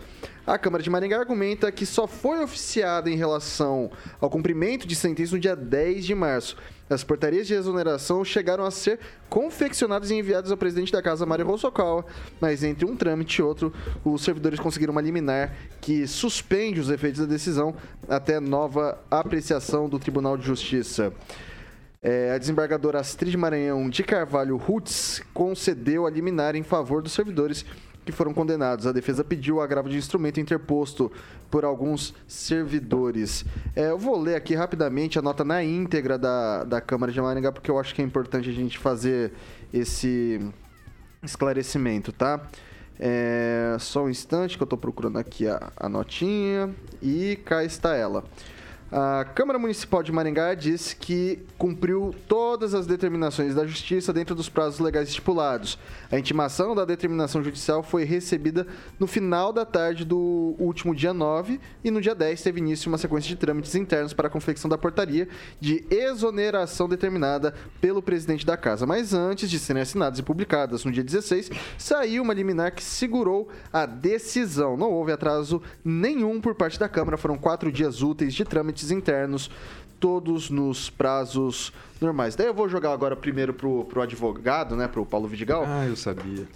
[0.50, 5.36] A Câmara de Maringá argumenta que só foi oficiada em relação ao cumprimento de sentença
[5.36, 6.58] no dia 10 de março.
[6.90, 11.46] As portarias de exoneração chegaram a ser confeccionadas e enviadas ao presidente da casa, Mário
[11.46, 12.04] Rossokawa,
[12.42, 13.72] mas entre um trâmite e outro,
[14.04, 17.76] os servidores conseguiram uma liminar que suspende os efeitos da decisão
[18.08, 21.14] até nova apreciação do Tribunal de Justiça.
[22.02, 27.64] É, a desembargadora Astrid Maranhão de Carvalho Rutz concedeu a liminar em favor dos servidores
[28.12, 28.88] que foram condenados.
[28.88, 31.12] A defesa pediu o agravo de instrumento interposto
[31.50, 33.46] por alguns servidores.
[33.76, 37.52] É, eu vou ler aqui rapidamente a nota na íntegra da, da Câmara de Maringá,
[37.52, 39.34] porque eu acho que é importante a gente fazer
[39.74, 40.40] esse
[41.24, 42.42] esclarecimento, tá?
[43.00, 46.70] É, só um instante que eu estou procurando aqui a, a notinha
[47.02, 48.26] e cá está ela.
[48.92, 54.50] A Câmara Municipal de Maringá disse que cumpriu todas as determinações da Justiça dentro dos
[54.50, 55.78] prazos legais estipulados.
[56.12, 58.66] A intimação da determinação judicial foi recebida
[59.00, 62.98] no final da tarde do último dia 9 e no dia 10 teve início uma
[62.98, 65.28] sequência de trâmites internos para a confecção da portaria
[65.60, 68.88] de exoneração determinada pelo presidente da casa.
[68.88, 73.50] Mas antes de serem assinadas e publicadas no dia 16, saiu uma liminar que segurou
[73.72, 74.76] a decisão.
[74.76, 79.50] Não houve atraso nenhum por parte da Câmara, foram quatro dias úteis de trâmites internos
[80.00, 82.36] todos nos prazos normais.
[82.36, 85.66] Daí eu vou jogar agora primeiro pro, pro advogado, né, pro Paulo Vidigal.
[85.68, 86.48] Ah, eu sabia.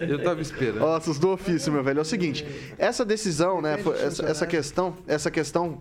[0.00, 0.82] eu tava esperando.
[0.84, 1.98] Ossos do ofício, meu velho.
[1.98, 5.80] É o seguinte, essa decisão, né, foi- essa, essa questão, essa questão...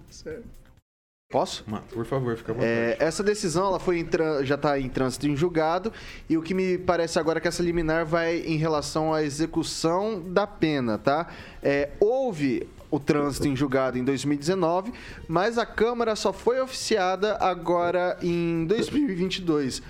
[1.32, 1.64] Posso?
[1.92, 2.72] Por favor, fica à vontade.
[2.72, 4.04] É, essa decisão ela foi
[4.42, 5.94] já está em trânsito em julgado
[6.28, 10.20] e o que me parece agora é que essa liminar vai em relação à execução
[10.20, 11.28] da pena, tá?
[11.62, 14.92] É, houve o trânsito em julgado em 2019,
[15.28, 19.82] mas a Câmara só foi oficiada agora em 2022.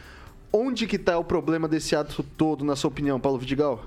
[0.52, 3.86] Onde que está o problema desse ato todo, na sua opinião, Paulo Vidigal?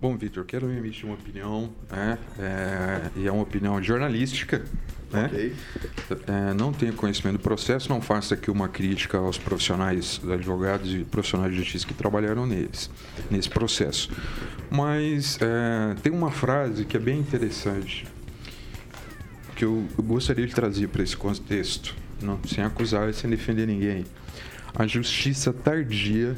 [0.00, 2.18] Bom, Vitor, quero emitir uma opinião, né?
[2.38, 4.64] É, e é uma opinião jornalística,
[5.10, 5.52] né?
[6.26, 10.98] É, não tenho conhecimento do processo, não faço aqui uma crítica aos profissionais, advogados e
[11.04, 12.88] profissionais de justiça que trabalharam neles,
[13.28, 14.10] nesse processo.
[14.70, 18.06] Mas é, tem uma frase que é bem interessante,
[19.58, 21.92] que eu, gostaria de trazer para esse contexto,
[22.22, 24.04] não, sem acusar e sem defender ninguém.
[24.72, 26.36] A justiça tardia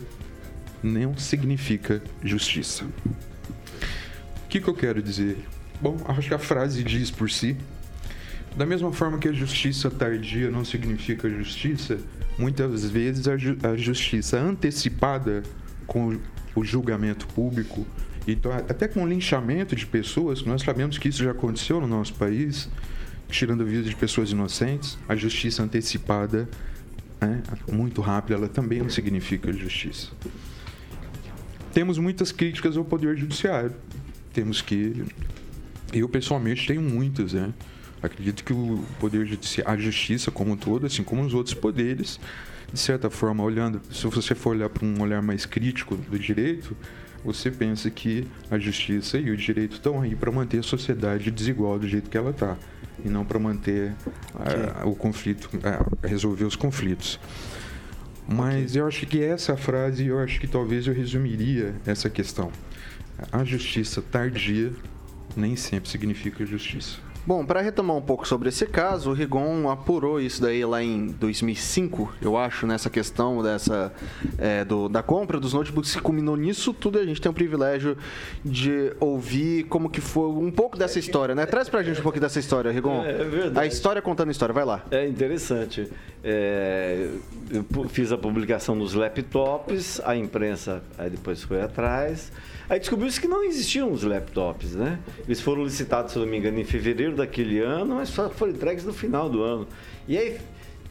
[0.83, 2.85] não significa justiça.
[4.45, 5.37] O que, que eu quero dizer?
[5.83, 7.59] Bom, acho que a frase diz por si.
[8.57, 11.99] Da mesma forma que a justiça tardia não significa justiça,
[12.39, 15.43] muitas vezes a, ju- a justiça antecipada
[15.87, 16.19] com
[16.55, 17.87] o julgamento público
[18.27, 21.87] e to- até com o linchamento de pessoas, nós sabemos que isso já aconteceu no
[21.87, 22.69] nosso país,
[23.31, 26.49] tirando a vida de pessoas inocentes, a justiça antecipada,
[27.21, 30.09] né, muito rápida, ela também não significa justiça.
[31.73, 33.75] Temos muitas críticas ao Poder Judiciário.
[34.33, 35.05] Temos que.
[35.93, 37.53] Eu, pessoalmente, tenho muitas, né?
[38.03, 42.19] Acredito que o Poder Judiciário, a Justiça como um todo, assim como os outros poderes,
[42.73, 46.77] de certa forma, olhando, se você for olhar para um olhar mais crítico do direito,
[47.25, 51.79] você pensa que a Justiça e o direito estão aí para manter a sociedade desigual
[51.79, 52.57] do jeito que ela está,
[53.05, 53.93] e não para manter
[54.35, 57.19] ah, o conflito, ah, resolver os conflitos.
[58.29, 62.53] Mas eu acho que essa frase, eu acho que talvez eu resumiria essa questão.
[63.33, 64.73] A justiça tardia
[65.37, 67.10] nem sempre significa justiça.
[67.27, 71.07] Bom, para retomar um pouco sobre esse caso, o Rigon apurou isso daí lá em
[71.09, 73.93] 2005, eu acho, nessa questão dessa
[74.39, 76.99] é, do- da compra dos notebooks que culminou nisso tudo.
[76.99, 77.97] e A gente tem o privilégio
[78.45, 81.45] de ouvir como que foi um pouco dessa história, né?
[81.47, 83.05] Traz pra gente um pouquinho dessa história, Rigon.
[83.05, 83.59] É, é verdade.
[83.59, 84.83] A história contando a história, vai lá.
[84.91, 85.89] É interessante.
[86.25, 87.09] É,
[87.51, 92.33] eu fiz a publicação nos laptops, a imprensa aí depois foi atrás.
[92.71, 95.01] Aí descobriu-se que não existiam os laptops, né?
[95.27, 98.85] Eles foram licitados, se não me engano, em fevereiro daquele ano, mas só foram entregues
[98.85, 99.67] no final do ano.
[100.07, 100.39] E aí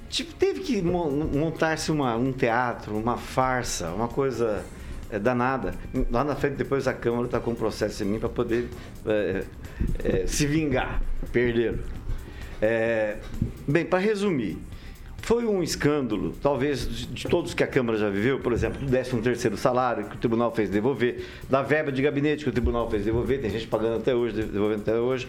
[0.09, 4.65] tipo, teve que mo- montar-se um teatro, uma farsa, uma coisa
[5.09, 5.73] é, danada.
[6.11, 8.67] Lá na frente, depois a Câmara está com um processo em mim para poder
[9.05, 9.43] é,
[10.03, 11.01] é, se vingar.
[11.31, 11.79] Perderam.
[12.61, 13.17] É,
[13.65, 14.57] bem, para resumir,
[15.29, 19.57] foi um escândalo, talvez de todos que a Câmara já viveu, por exemplo, do 13º
[19.57, 23.39] salário que o tribunal fez devolver, da verba de gabinete que o tribunal fez devolver,
[23.39, 25.27] tem gente pagando até hoje, devolvendo até hoje,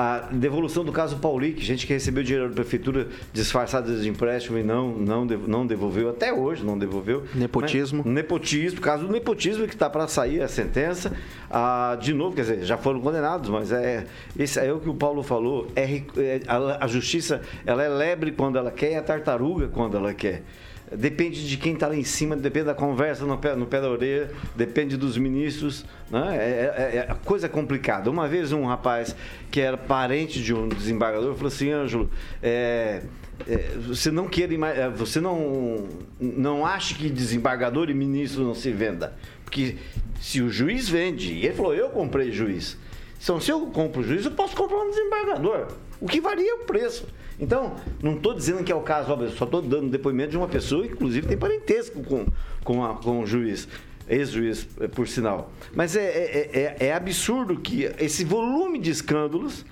[0.00, 4.62] a devolução do caso Paulic, gente que recebeu dinheiro da prefeitura disfarçada de empréstimo e
[4.62, 7.24] não, não, não devolveu, até hoje não devolveu.
[7.34, 8.04] Nepotismo.
[8.04, 11.10] Mas- nepotismo, caso do nepotismo que está para sair a sentença,
[11.50, 14.06] ah, de novo, quer dizer, já foram condenados, mas é,
[14.38, 18.30] esse é o que o Paulo falou, é, é, a, a justiça ela é lebre
[18.30, 20.44] quando ela quer e a tartaruga quando ela quer.
[20.92, 23.90] Depende de quem está lá em cima, depende da conversa no pé, no pé da
[23.90, 25.84] orelha, depende dos ministros.
[26.10, 26.36] Né?
[26.36, 28.10] É, é- é- a coisa é complicada.
[28.10, 29.14] Uma vez um rapaz
[29.50, 32.10] que era parente de um desembargador falou assim, Ângelo,
[32.42, 33.02] é,
[33.46, 35.86] é, você não é, você não
[36.20, 39.14] não acha que desembargador e ministro não se venda
[39.44, 39.76] porque
[40.20, 42.76] se o juiz vende e ele falou eu comprei juiz
[43.22, 45.68] então se eu compro juiz eu posso comprar um desembargador
[46.00, 47.06] o que varia é o preço
[47.40, 50.48] então não estou dizendo que é o caso óbvio, só estou dando depoimento de uma
[50.48, 52.26] pessoa inclusive tem parentesco com
[52.64, 53.68] com, a- com o juiz
[54.08, 59.64] ex-juiz eh, por sinal mas é, é, é- é absurdo que esse volume de escândalos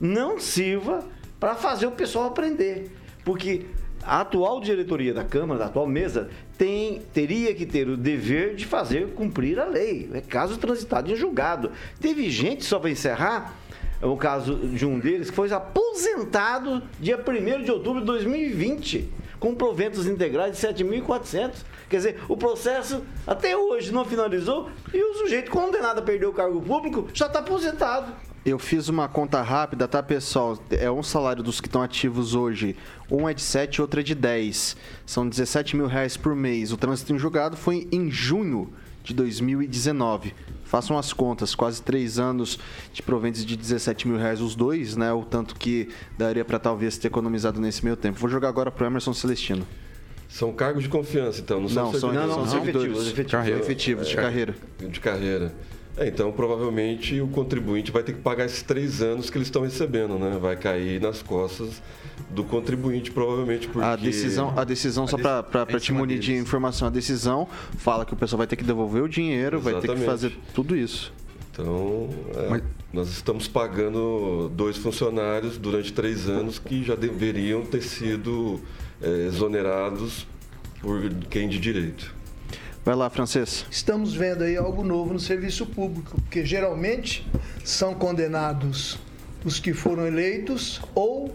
[0.00, 1.04] não sirva
[1.38, 2.90] para fazer o pessoal aprender.
[3.24, 3.66] Porque
[4.02, 8.64] a atual diretoria da Câmara, a atual mesa, tem, teria que ter o dever de
[8.66, 10.08] fazer cumprir a lei.
[10.12, 11.70] É caso transitado em julgado.
[12.00, 13.61] Teve gente, só para encerrar, é
[14.02, 19.54] o caso de um deles, que foi aposentado dia 1 de outubro de 2020, com
[19.54, 21.50] proventos integrais de 7.400.
[21.88, 26.32] Quer dizer, o processo até hoje não finalizou e o sujeito condenado a perder o
[26.32, 28.12] cargo público já está aposentado.
[28.44, 30.58] Eu fiz uma conta rápida, tá, pessoal?
[30.70, 32.76] É um salário dos que estão ativos hoje.
[33.08, 34.76] Um é de 7 e outro é de 10.
[35.06, 36.72] São 17 mil reais por mês.
[36.72, 38.72] O trânsito em julgado foi em junho
[39.02, 40.34] de 2019.
[40.64, 42.58] Façam as contas, quase três anos
[42.92, 45.12] de proventos de 17 mil reais os dois, né?
[45.12, 48.18] O tanto que daria para talvez ter economizado nesse meio tempo.
[48.18, 49.66] Vou jogar agora pro Emerson Celestino.
[50.28, 52.36] São cargos de confiança, então, não são Não, são, servidores.
[52.36, 53.60] não, são efetivos, efetivos, Carreira.
[53.60, 54.54] efetivos de É, carreira.
[54.78, 55.54] De carreira.
[55.94, 59.60] É, então, provavelmente, o contribuinte vai ter que pagar esses três anos que eles estão
[59.60, 60.38] recebendo, né?
[60.40, 61.82] Vai cair nas costas
[62.30, 63.86] do contribuinte, provavelmente, porque...
[63.86, 67.48] A decisão, a decisão só A para dec- em te munir de informação, a decisão
[67.78, 70.06] fala que o pessoal vai ter que devolver o dinheiro, vai ter que Exatamente.
[70.06, 71.12] fazer tudo isso.
[71.52, 78.58] Então, é, nós estamos pagando dois funcionários durante três anos que já deveriam ter sido
[79.02, 80.26] é, exonerados
[80.80, 82.14] por quem de direito.
[82.84, 83.66] Vai lá, Francês.
[83.70, 87.24] Estamos vendo aí algo novo no serviço público, porque geralmente
[87.62, 88.98] são condenados
[89.44, 91.32] os que foram eleitos ou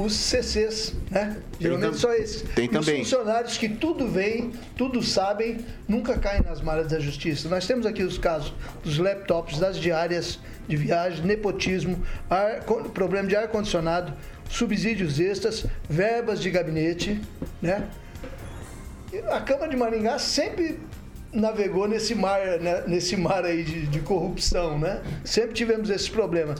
[0.00, 1.36] os CCs, né?
[1.60, 2.42] Geralmente tam- só esses.
[2.54, 3.02] tem também.
[3.02, 7.48] Os funcionários que tudo veem, tudo sabem, nunca caem nas malhas da justiça.
[7.48, 10.38] Nós temos aqui os casos dos laptops, das diárias
[10.68, 12.60] de viagem, nepotismo, ar-
[12.94, 14.12] problema de ar-condicionado,
[14.48, 17.20] subsídios extras, verbas de gabinete,
[17.60, 17.88] né?
[19.30, 20.78] a Câmara de Maringá sempre
[21.32, 25.02] navegou nesse mar, né, nesse mar aí de, de corrupção, né?
[25.24, 26.54] Sempre tivemos esse problema.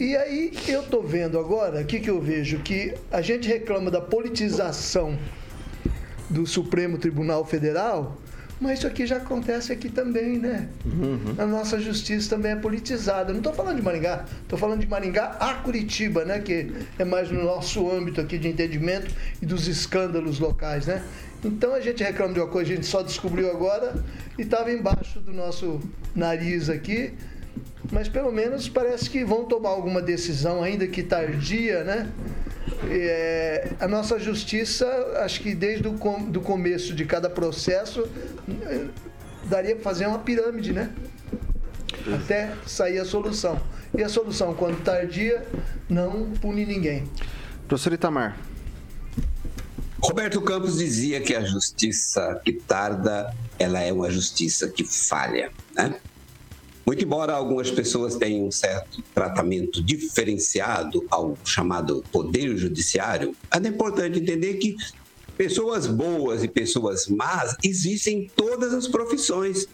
[0.00, 2.60] E aí eu tô vendo agora, o que, que eu vejo?
[2.60, 5.18] Que a gente reclama da politização
[6.30, 8.16] do Supremo Tribunal Federal,
[8.60, 10.68] mas isso aqui já acontece aqui também, né?
[11.36, 13.32] A nossa justiça também é politizada.
[13.32, 16.38] Não estou falando de Maringá, estou falando de Maringá a Curitiba, né?
[16.38, 21.02] Que é mais no nosso âmbito aqui de entendimento e dos escândalos locais, né?
[21.44, 24.04] Então a gente reclama de uma coisa, a gente só descobriu agora
[24.38, 25.80] e estava embaixo do nosso
[26.14, 27.14] nariz aqui.
[27.90, 32.10] Mas pelo menos parece que vão tomar alguma decisão, ainda que tardia, né?
[32.90, 34.86] É, a nossa justiça,
[35.24, 38.06] acho que desde o com, do começo de cada processo,
[39.44, 40.90] daria para fazer uma pirâmide, né?
[42.14, 43.60] Até sair a solução.
[43.96, 45.46] E a solução, quando tardia,
[45.88, 47.08] não pune ninguém.
[47.66, 48.36] Professor Itamar.
[50.00, 55.96] Roberto Campos dizia que a justiça que tarda, ela é uma justiça que falha, né?
[56.88, 64.18] Muito embora algumas pessoas tenham um certo tratamento diferenciado ao chamado poder judiciário, é importante
[64.18, 64.74] entender que
[65.36, 69.68] pessoas boas e pessoas más existem em todas as profissões.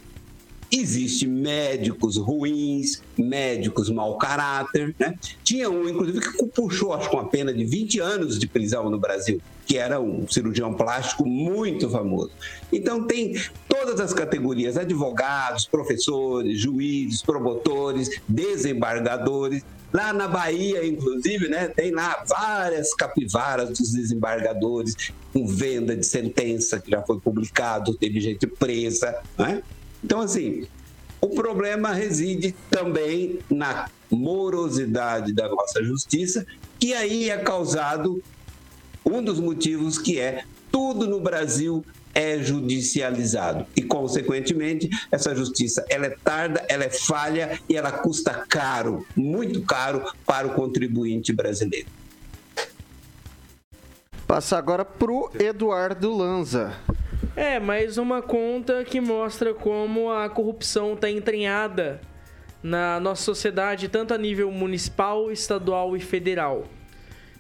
[0.70, 5.14] Existem médicos ruins, médicos mau caráter, né?
[5.42, 8.98] Tinha um, inclusive, que puxou, acho que uma pena de 20 anos de prisão no
[8.98, 12.30] Brasil, que era um cirurgião plástico muito famoso.
[12.72, 13.34] Então, tem
[13.68, 19.62] todas as categorias: advogados, professores, juízes, promotores, desembargadores.
[19.92, 26.80] Lá na Bahia, inclusive, né, tem lá várias capivaras dos desembargadores, com venda de sentença
[26.80, 29.16] que já foi publicado, teve gente presa.
[29.38, 29.62] Né?
[30.04, 30.66] Então, assim,
[31.18, 36.46] o problema reside também na morosidade da nossa justiça,
[36.78, 38.22] que aí é causado
[39.02, 41.82] um dos motivos que é tudo no Brasil
[42.14, 48.44] é judicializado e consequentemente essa justiça ela é tarda, ela é falha e ela custa
[48.48, 51.88] caro, muito caro para o contribuinte brasileiro.
[54.28, 56.74] Passar agora pro Eduardo Lanza.
[57.36, 62.00] É, mais uma conta que mostra como a corrupção está entranhada
[62.62, 66.64] na nossa sociedade, tanto a nível municipal, estadual e federal.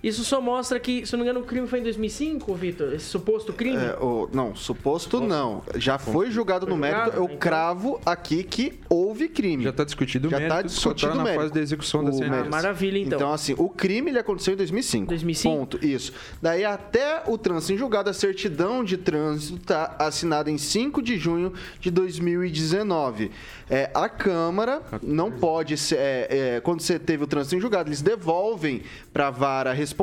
[0.04, 2.92] Isso só mostra que, se não me engano, o crime foi em 2005, Vitor?
[2.92, 3.78] Esse suposto crime?
[3.82, 5.62] É, o- não, suposto não.
[5.76, 7.00] Já foi julgado no Foi mérito.
[7.04, 7.36] julgado, Eu então.
[7.38, 9.64] cravo aqui que houve crime.
[9.64, 11.40] Já está discutido o Já mérito, está só discutido tá o na mérito.
[11.42, 12.30] fase da execução da O sentença.
[12.32, 12.50] mérito.
[12.50, 13.18] maravilha, então.
[13.18, 15.06] Então, assim, o crime ele aconteceu em 2005.
[15.08, 15.56] 2005?
[15.56, 16.12] Ponto, isso.
[16.42, 21.16] Daí até o trânsito em julgado, a certidão de trânsito está assinada em 5 de
[21.16, 23.30] junho de 2019.
[23.70, 25.96] É, a Câmara não pode ser.
[25.98, 26.26] é,
[26.56, 29.93] é, quando você teve o trânsito em julgado, eles devolvem para a vara responsável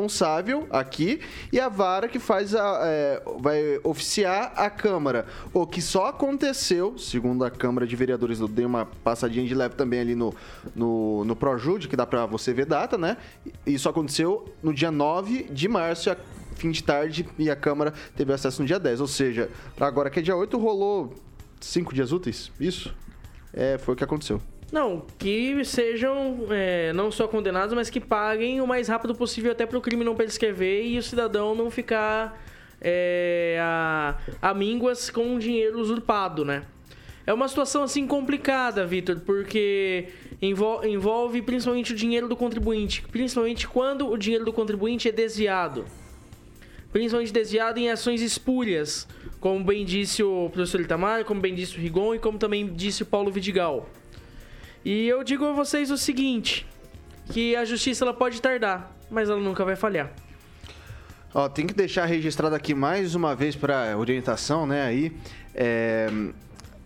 [0.70, 1.20] aqui
[1.52, 2.80] e a vara que faz a.
[2.84, 5.26] é, vai oficiar a Câmara.
[5.54, 9.76] O que só aconteceu, segundo a Câmara de Vereadores, eu dei uma passadinha de leve
[9.76, 10.34] também ali no,
[10.76, 13.18] no, no Projude, que dá para você ver data, né?
[13.66, 16.18] Isso aconteceu no dia 9 de março, a
[16.56, 19.02] fim de tarde, e a Câmara teve acesso no dia 10.
[19.02, 21.14] Ou seja, agora que é dia 8, rolou
[21.60, 22.52] cinco dias úteis?
[22.60, 22.94] Isso?
[23.54, 24.42] É, foi o que aconteceu.
[24.72, 29.66] Não, que sejam é, não só condenados, mas que paguem o mais rápido possível até
[29.66, 32.42] para o crime não prescrever e o cidadão não ficar
[32.80, 36.64] é, a, a mínguas com o dinheiro usurpado, né?
[37.28, 40.08] É uma situação assim complicada, Vitor, porque
[40.42, 45.86] envol- envolve principalmente o dinheiro do contribuinte, principalmente quando o dinheiro do contribuinte é desviado.
[46.92, 49.08] principalmente desviado em ações espúrias,
[49.40, 53.04] como bem disse o professor Itamar, como bem disse o Rigon e como também disse
[53.04, 53.88] o Paulo Vidigal.
[54.84, 56.66] E eu digo a vocês o seguinte,
[57.32, 60.12] que a justiça ela pode tardar, mas ela nunca vai falhar.
[61.34, 64.84] Ó, tem que deixar registrado aqui mais uma vez para orientação, né?
[64.84, 65.16] Aí,
[65.56, 66.08] é,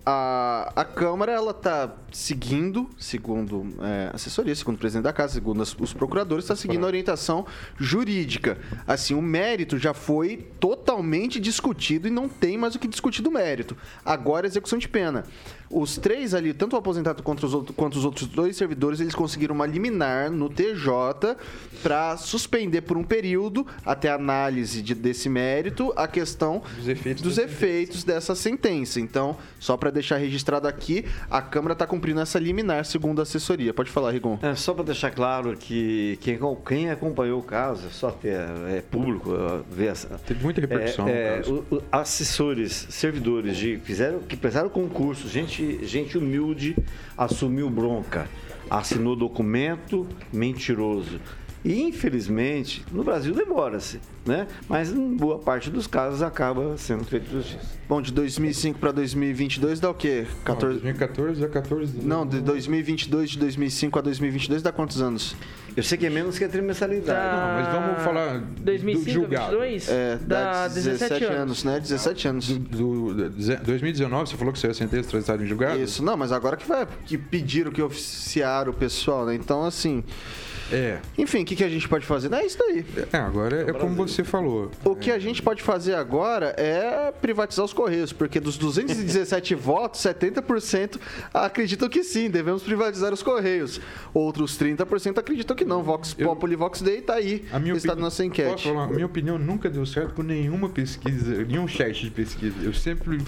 [0.06, 5.64] a, a Câmara ela tá seguindo, segundo é, assessoria, segundo o presidente da casa, segundo
[5.64, 7.44] as- os procuradores, está seguindo a orientação
[7.76, 8.60] jurídica.
[8.86, 13.32] Assim, o mérito já foi totalmente discutido e não tem mais o que discutir do
[13.32, 13.76] mérito.
[14.06, 15.24] Agora, execução de pena.
[15.70, 19.16] Os três ali, tanto o aposentado quanto os, outros, quanto os outros dois servidores, eles
[19.16, 21.36] conseguiram uma liminar no TJ
[21.82, 26.62] para suspender por um período, até a análise de- desse mérito, a questão
[27.24, 29.00] dos efeitos, dessa sentença.
[29.00, 33.74] Então, só para deixar registrado aqui, a Câmara está cumprindo essa liminar, segundo a assessoria.
[33.74, 34.40] Pode falar, Rigon.
[34.42, 38.36] É, só para deixar claro que quem, quem acompanhou o caso, só ter
[38.70, 40.08] é público, é, ver essa.
[40.26, 41.66] Teve muita repercussão É, no caso.
[41.72, 46.76] o- o- assessores, servidores de, fizeram, que prestaram concurso, gente, gente humilde,
[47.18, 48.28] assumiu bronca,
[48.70, 51.20] assinou documento mentiroso.
[51.66, 54.46] E infelizmente, no Brasil demora-se, né?
[54.70, 57.76] Mas em boa parte dos casos acaba sendo feita justiça.
[57.90, 60.28] Bom, de 2005 para 2022 dá o quê?
[60.44, 60.80] 14...
[60.82, 62.06] 2014 a 14.
[62.06, 65.36] Não, de 2022, de 2005 a 2022 dá quantos anos?
[65.76, 67.36] Eu sei que é menos que a trimestralidade.
[67.36, 69.60] Não, mas vamos falar 2005 do julgado.
[69.60, 69.90] 22?
[69.90, 71.38] É, dá Dá 17, 17 anos.
[71.40, 71.64] anos.
[71.66, 71.80] né?
[71.80, 72.48] 17 anos.
[72.58, 75.80] Do, do- de- 2019, você falou que saiu a sentença transitada em julgado?
[75.82, 79.36] Isso, não, mas agora que vai que pediram que oficiaram o pessoal, né?
[79.36, 80.04] Então, assim.
[80.72, 80.98] É.
[81.16, 82.28] Enfim, o que, que a gente pode fazer?
[82.28, 82.84] Não é isso daí.
[83.14, 84.72] É, agora é como você falou.
[84.84, 90.02] O que a gente pode fazer agora é privatizar os Correios, porque dos 217 votos,
[90.02, 91.00] 70%
[91.32, 93.80] acreditam que sim, devemos privatizar os Correios.
[94.12, 95.84] Outros 30% acreditam que não.
[95.84, 97.46] Vox Populi, Vox Dei tá aí.
[97.52, 98.68] A minha está opini- na nossa Posso enquete.
[98.70, 98.88] falar?
[98.88, 102.56] Minha opinião nunca deu certo com nenhuma pesquisa, nenhum chat de pesquisa.
[102.64, 103.20] Eu sempre.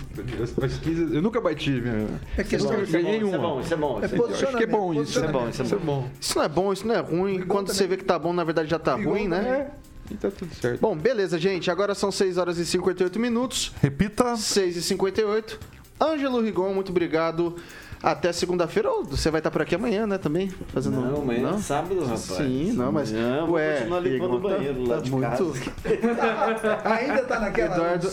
[0.41, 1.13] As pesquisas.
[1.13, 1.69] Eu nunca bati.
[1.71, 2.07] Minha,
[2.38, 4.19] É questão eu nunca de- ganhei isso é bom, isso é bom, É isso é
[4.19, 5.03] Eu acho que é bom isso.
[5.11, 6.09] Isso é bom, isso é bom.
[6.19, 7.41] Isso não é bom, isso não é ruim.
[7.41, 9.71] Quando você vê que tá bom, na verdade já tá ruim, né?
[10.09, 10.79] E tá tudo certo.
[10.79, 11.69] Bom, beleza, gente.
[11.69, 13.73] Agora são 6 horas e 58 minutos.
[13.81, 14.38] Repita.
[14.38, 15.59] 6 e 58.
[15.99, 17.55] Ângelo Rigon, muito obrigado.
[18.01, 18.89] Até segunda-feira.
[18.91, 20.17] Ou você vai estar por aqui amanhã, né?
[20.17, 20.49] Também?
[20.73, 20.99] Fazendo...
[21.01, 22.19] Não, amanhã é sábado, rapaz.
[22.21, 23.11] Sim, não, mas.
[23.11, 25.27] Amanhã eu vou Ué, continuar limpando o banheiro lá de muito.
[26.85, 28.07] Ainda tá naquela Eduardo?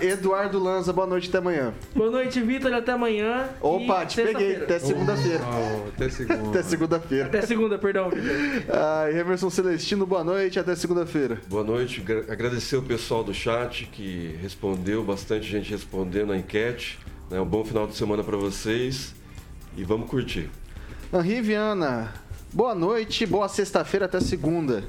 [0.00, 1.72] Eduardo Lanza, boa noite até amanhã.
[1.94, 2.72] Boa noite, Vitor.
[2.72, 3.48] Até amanhã.
[3.60, 4.56] Opa, te peguei.
[4.56, 5.40] Até segunda-feira.
[5.44, 6.40] Oh, até segunda.
[6.50, 7.26] Até segunda-feira.
[7.26, 8.30] Até segunda, perdão, Vitor.
[8.68, 10.58] Ai, Emerson Celestino, boa noite.
[10.58, 11.38] Até segunda-feira.
[11.48, 16.98] Boa noite, gra- agradecer o pessoal do chat que respondeu, bastante gente respondendo a enquete.
[17.30, 17.40] Né?
[17.40, 19.14] Um bom final de semana para vocês
[19.76, 20.48] e vamos curtir.
[21.12, 22.12] Henri Viana,
[22.52, 23.26] boa noite.
[23.26, 24.84] Boa sexta-feira até segunda.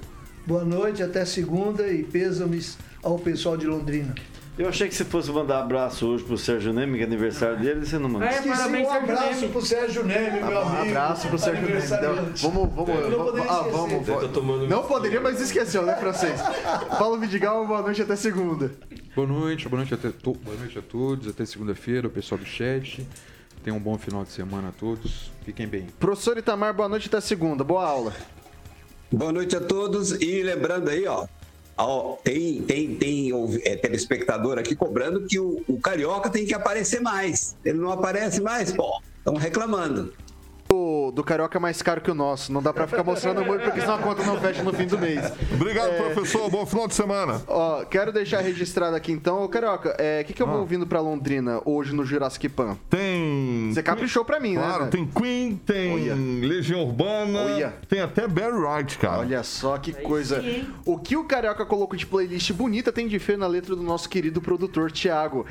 [0.46, 4.14] Boa noite, até segunda e pêsames ao pessoal de Londrina.
[4.58, 7.86] Eu achei que você fosse mandar abraço hoje pro Sérgio Neme, que é aniversário dele,
[7.86, 8.28] você não mandou.
[8.28, 9.48] É, Esqueci parabéns, um abraço Neme.
[9.48, 10.76] pro Sérgio Neme, meu amigo.
[10.76, 11.92] Um Abraço pro Sérgio Mendes.
[11.92, 12.44] Aniversariante.
[12.44, 12.90] Vamos, vamos.
[12.90, 13.72] Eu não poderia ah, esquecer.
[13.72, 14.06] vamos.
[14.06, 16.40] Deve tá tomando Não poderia, mas esqueceu, né, francês?
[17.00, 18.72] Paulo Vidigal, boa noite até segunda.
[19.16, 21.28] Boa noite, boa noite, até to- boa noite a todos.
[21.30, 23.08] Até segunda-feira, o pessoal do chat.
[23.64, 25.32] Tenham um bom final de semana a todos.
[25.46, 25.88] Fiquem bem.
[26.00, 27.64] Professor Itamar, boa noite até segunda.
[27.64, 28.14] Boa aula.
[29.12, 31.28] Boa noite a todos e lembrando aí, ó,
[31.78, 33.32] ó, tem, tem, tem
[33.66, 37.56] é, telespectador aqui cobrando que o, o Carioca tem que aparecer mais.
[37.66, 40.14] Ele não aparece mais, pô, estão reclamando.
[40.72, 42.52] O do Carioca é mais caro que o nosso.
[42.54, 44.98] Não dá pra ficar mostrando muito, porque senão a conta não fecha no fim do
[44.98, 45.20] mês.
[45.54, 46.50] Obrigado, professor.
[46.50, 47.42] Bom final de semana.
[47.46, 49.44] Ó, quero deixar registrado aqui então.
[49.44, 49.90] Ô, Carioca,
[50.22, 52.78] o que, que eu vou ouvindo pra Londrina hoje no Jurassic Pan?
[52.90, 53.72] Tem.
[53.74, 54.62] Você caprichou pra mim, né?
[54.62, 56.16] Claro, tem Queen, tem Olha.
[56.48, 57.74] Legião Urbana, Olha.
[57.90, 59.20] tem até Barry Wright, cara.
[59.20, 60.42] Olha só que coisa.
[60.86, 64.08] O que o Carioca colocou de playlist bonita tem de feio na letra do nosso
[64.08, 65.46] querido produtor Thiago.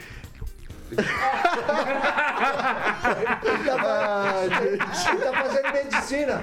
[5.11, 6.43] Ele tá fazendo medicina.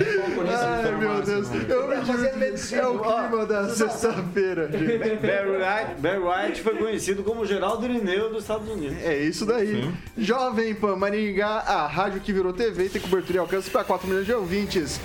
[0.00, 1.48] Ai, meu Deus.
[1.68, 2.82] Eu me Tá fazendo medicina.
[2.82, 4.68] É o clima da sexta-feira.
[4.68, 8.96] Barry White, Barry White foi conhecido como Geraldo Irineu dos Estados Unidos.
[9.02, 9.92] É isso daí.
[10.16, 14.06] Jovem Pan Maringá, a rádio que virou TV e tem cobertura e alcance para 4
[14.06, 15.00] milhões de ouvintes.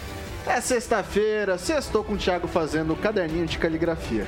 [0.45, 4.27] É sexta-feira, sextou com o Thiago fazendo o caderninho de caligrafia.